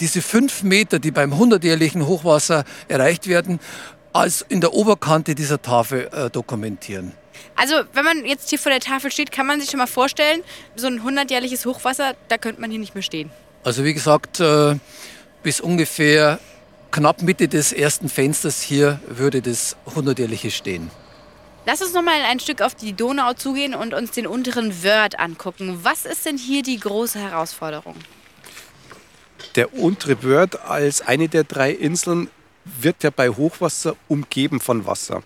diese 0.01 0.21
fünf 0.21 0.63
Meter, 0.63 0.99
die 0.99 1.11
beim 1.11 1.33
100-jährigen 1.33 2.05
Hochwasser 2.05 2.65
erreicht 2.89 3.27
werden, 3.27 3.59
als 4.13 4.45
in 4.47 4.61
der 4.61 4.73
Oberkante 4.73 5.35
dieser 5.35 5.61
Tafel 5.61 6.09
äh, 6.11 6.29
dokumentieren. 6.29 7.13
Also, 7.55 7.75
wenn 7.93 8.05
man 8.05 8.25
jetzt 8.25 8.49
hier 8.49 8.59
vor 8.59 8.71
der 8.71 8.81
Tafel 8.81 9.11
steht, 9.11 9.31
kann 9.31 9.45
man 9.45 9.59
sich 9.59 9.69
schon 9.69 9.77
mal 9.77 9.87
vorstellen, 9.87 10.43
so 10.75 10.87
ein 10.87 11.01
100-jähriges 11.01 11.65
Hochwasser, 11.65 12.15
da 12.27 12.37
könnte 12.37 12.61
man 12.61 12.71
hier 12.71 12.79
nicht 12.79 12.95
mehr 12.95 13.03
stehen. 13.03 13.31
Also, 13.63 13.83
wie 13.83 13.93
gesagt, 13.93 14.39
äh, 14.39 14.75
bis 15.43 15.61
ungefähr 15.61 16.39
knapp 16.91 17.21
Mitte 17.21 17.47
des 17.47 17.71
ersten 17.71 18.09
Fensters 18.09 18.61
hier 18.61 18.99
würde 19.07 19.41
das 19.41 19.75
100-jährige 19.95 20.51
stehen. 20.51 20.91
Lass 21.65 21.81
uns 21.81 21.93
noch 21.93 22.01
mal 22.01 22.21
ein 22.23 22.39
Stück 22.39 22.61
auf 22.61 22.73
die 22.73 22.93
Donau 22.93 23.33
zugehen 23.33 23.75
und 23.75 23.93
uns 23.93 24.11
den 24.11 24.25
unteren 24.25 24.83
Wörth 24.83 25.19
angucken. 25.19 25.79
Was 25.83 26.05
ist 26.05 26.25
denn 26.25 26.37
hier 26.37 26.63
die 26.63 26.79
große 26.79 27.19
Herausforderung? 27.19 27.95
Der 29.55 29.73
untere 29.75 30.23
Wörth 30.23 30.59
als 30.65 31.01
eine 31.01 31.29
der 31.29 31.43
drei 31.43 31.71
Inseln 31.71 32.29
wird 32.65 33.03
ja 33.03 33.09
bei 33.09 33.29
Hochwasser 33.29 33.95
umgeben 34.07 34.59
von 34.59 34.85
Wasser. 34.85 35.23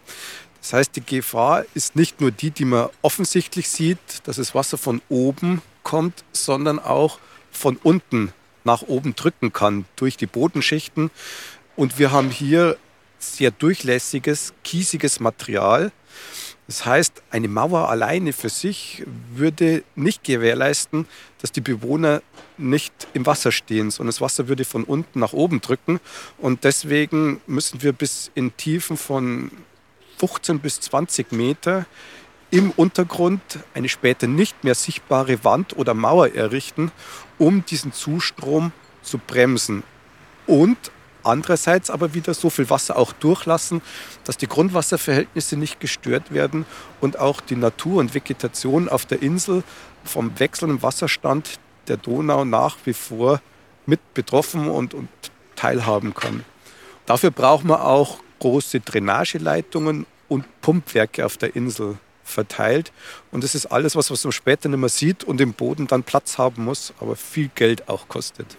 Das 0.61 0.73
heißt, 0.73 0.95
die 0.95 1.05
Gefahr 1.05 1.63
ist 1.75 1.95
nicht 1.95 2.21
nur 2.21 2.31
die, 2.31 2.49
die 2.49 2.65
man 2.65 2.89
offensichtlich 3.01 3.69
sieht, 3.69 3.99
dass 4.23 4.37
das 4.37 4.55
Wasser 4.55 4.77
von 4.77 5.01
oben 5.09 5.61
kommt, 5.83 6.23
sondern 6.31 6.79
auch 6.79 7.19
von 7.51 7.77
unten 7.77 8.33
nach 8.63 8.81
oben 8.81 9.15
drücken 9.15 9.53
kann 9.53 9.85
durch 9.95 10.17
die 10.17 10.25
Bodenschichten. 10.25 11.11
Und 11.75 11.99
wir 11.99 12.11
haben 12.11 12.31
hier 12.31 12.77
sehr 13.19 13.51
durchlässiges, 13.51 14.53
kiesiges 14.63 15.19
Material. 15.19 15.91
Das 16.67 16.85
heißt, 16.85 17.21
eine 17.29 17.47
Mauer 17.47 17.89
alleine 17.89 18.33
für 18.33 18.49
sich 18.49 19.03
würde 19.33 19.83
nicht 19.95 20.23
gewährleisten, 20.23 21.07
dass 21.39 21.51
die 21.51 21.61
Bewohner 21.61 22.23
nicht 22.57 22.93
im 23.13 23.25
Wasser 23.25 23.51
stehen, 23.51 23.91
sondern 23.91 24.11
das 24.11 24.21
Wasser 24.21 24.47
würde 24.47 24.65
von 24.65 24.83
unten 24.83 25.19
nach 25.19 25.33
oben 25.33 25.61
drücken. 25.61 25.99
Und 26.39 26.63
deswegen 26.63 27.39
müssen 27.45 27.83
wir 27.83 27.93
bis 27.93 28.31
in 28.33 28.55
Tiefen 28.57 28.97
von 28.97 29.51
15 30.17 30.59
bis 30.59 30.79
20 30.81 31.31
Meter 31.33 31.85
im 32.49 32.71
Untergrund 32.71 33.41
eine 33.73 33.89
später 33.89 34.27
nicht 34.27 34.63
mehr 34.63 34.75
sichtbare 34.75 35.43
Wand 35.43 35.77
oder 35.77 35.93
Mauer 35.93 36.33
errichten, 36.33 36.91
um 37.37 37.65
diesen 37.65 37.91
Zustrom 37.91 38.71
zu 39.01 39.17
bremsen. 39.17 39.83
Und 40.47 40.77
andererseits 41.25 41.89
aber 41.89 42.13
wieder 42.13 42.33
so 42.33 42.49
viel 42.49 42.69
Wasser 42.69 42.97
auch 42.97 43.13
durchlassen, 43.13 43.81
dass 44.23 44.37
die 44.37 44.47
Grundwasserverhältnisse 44.47 45.57
nicht 45.57 45.79
gestört 45.79 46.33
werden 46.33 46.65
und 47.01 47.19
auch 47.19 47.41
die 47.41 47.55
Natur 47.55 47.99
und 47.99 48.13
Vegetation 48.13 48.89
auf 48.89 49.05
der 49.05 49.21
Insel 49.21 49.63
vom 50.03 50.39
wechselnden 50.39 50.81
Wasserstand 50.81 51.59
der 51.87 51.97
Donau 51.97 52.45
nach 52.45 52.77
wie 52.85 52.93
vor 52.93 53.41
mit 53.85 54.13
betroffen 54.13 54.69
und, 54.69 54.93
und 54.93 55.09
teilhaben 55.55 56.13
kann. 56.13 56.43
Dafür 57.05 57.31
braucht 57.31 57.65
man 57.65 57.79
auch 57.79 58.19
große 58.39 58.79
Drainageleitungen 58.79 60.05
und 60.27 60.45
Pumpwerke 60.61 61.25
auf 61.25 61.37
der 61.37 61.55
Insel 61.55 61.97
verteilt. 62.23 62.91
Und 63.31 63.43
das 63.43 63.55
ist 63.55 63.67
alles, 63.67 63.95
was 63.95 64.09
man 64.09 64.31
später 64.31 64.67
nicht 64.67 64.79
mehr 64.79 64.89
sieht 64.89 65.23
und 65.23 65.39
im 65.39 65.53
Boden 65.53 65.87
dann 65.87 66.03
Platz 66.03 66.37
haben 66.37 66.65
muss, 66.65 66.93
aber 66.99 67.15
viel 67.15 67.49
Geld 67.53 67.87
auch 67.87 68.07
kostet. 68.07 68.57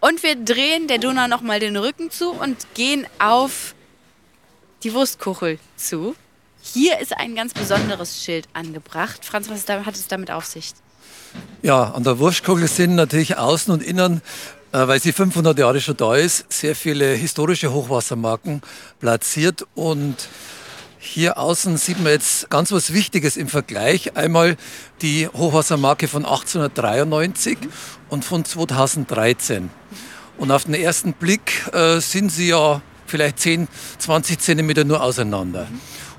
Und 0.00 0.22
wir 0.22 0.36
drehen 0.36 0.88
der 0.88 0.98
Donau 0.98 1.26
nochmal 1.28 1.60
den 1.60 1.76
Rücken 1.76 2.10
zu 2.10 2.30
und 2.30 2.56
gehen 2.74 3.06
auf 3.18 3.74
die 4.82 4.92
Wurstkuchel 4.92 5.58
zu. 5.76 6.14
Hier 6.62 7.00
ist 7.00 7.16
ein 7.16 7.34
ganz 7.34 7.54
besonderes 7.54 8.22
Schild 8.22 8.48
angebracht. 8.52 9.24
Franz, 9.24 9.48
was 9.50 9.68
hat 9.68 9.94
es 9.94 10.06
damit 10.06 10.30
auf 10.30 10.44
sich? 10.44 10.72
Ja, 11.62 11.92
an 11.92 12.04
der 12.04 12.18
Wurstkugel 12.18 12.68
sind 12.68 12.94
natürlich 12.94 13.36
außen 13.36 13.72
und 13.72 13.82
innen, 13.82 14.22
äh, 14.72 14.86
weil 14.86 15.00
sie 15.00 15.12
500 15.12 15.58
Jahre 15.58 15.80
schon 15.80 15.96
da 15.96 16.14
ist, 16.14 16.50
sehr 16.52 16.76
viele 16.76 17.14
historische 17.14 17.72
Hochwassermarken 17.72 18.62
platziert 19.00 19.66
und 19.74 20.16
hier 21.04 21.36
außen 21.36 21.78
sieht 21.78 22.00
man 22.00 22.12
jetzt 22.12 22.48
ganz 22.48 22.70
was 22.70 22.92
Wichtiges 22.92 23.36
im 23.36 23.48
Vergleich. 23.48 24.16
Einmal 24.16 24.56
die 25.02 25.26
Hochwassermarke 25.26 26.06
von 26.06 26.24
1893 26.24 27.58
und 28.08 28.24
von 28.24 28.44
2013. 28.44 29.68
Und 30.38 30.52
auf 30.52 30.64
den 30.64 30.74
ersten 30.74 31.12
Blick 31.12 31.68
äh, 31.72 31.98
sind 31.98 32.30
sie 32.30 32.50
ja 32.50 32.80
vielleicht 33.06 33.40
10, 33.40 33.66
20 33.98 34.38
Zentimeter 34.38 34.84
nur 34.84 35.02
auseinander. 35.02 35.66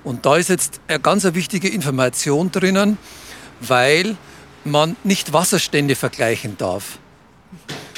Und 0.04 0.26
da 0.26 0.36
ist 0.36 0.50
jetzt 0.50 0.82
eine 0.90 1.00
ganz 1.00 1.24
wichtige 1.24 1.70
Information 1.70 2.52
drinnen, 2.52 2.98
weil 3.62 4.18
man 4.66 4.98
nicht 5.06 5.32
Wasserstände 5.32 5.96
vergleichen 5.96 6.58
darf. 6.58 7.00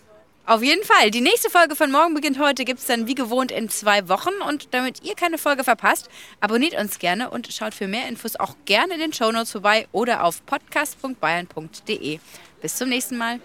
Auf 0.46 0.62
jeden 0.62 0.84
Fall. 0.84 1.10
Die 1.10 1.22
nächste 1.22 1.50
Folge 1.50 1.76
von 1.76 1.92
Morgen 1.92 2.14
beginnt 2.14 2.40
heute 2.40 2.66
gibt 2.66 2.80
es 2.80 2.86
dann 2.86 3.08
wie 3.08 3.16
gewohnt 3.16 3.52
in 3.52 3.70
zwei 3.70 4.08
Wochen. 4.08 4.34
Und 4.48 4.74
damit 4.74 5.04
ihr 5.04 5.16
keine 5.16 5.40
Folge 5.40 5.64
verpasst, 5.64 6.08
abonniert 6.40 6.80
uns 6.80 7.00
gerne 7.00 7.32
und 7.32 7.52
schaut 7.52 7.74
für 7.74 7.88
mehr 7.88 8.08
Infos 8.08 8.36
auch 8.36 8.56
gerne 8.66 8.94
in 8.94 9.00
den 9.00 9.14
Shownotes 9.14 9.52
vorbei 9.52 9.88
oder 9.92 10.24
auf 10.24 10.46
podcast.bayern.de. 10.46 12.20
Bis 12.62 12.76
zum 12.76 12.90
nächsten 12.90 13.18
Mal. 13.18 13.40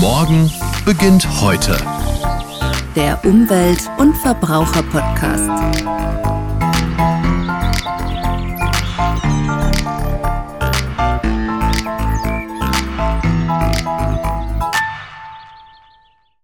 Morgen 0.00 0.52
beginnt 0.84 1.26
heute. 1.40 1.78
Der 2.94 3.18
Umwelt- 3.24 3.88
und 3.96 4.14
Verbraucher-Podcast. 4.18 6.51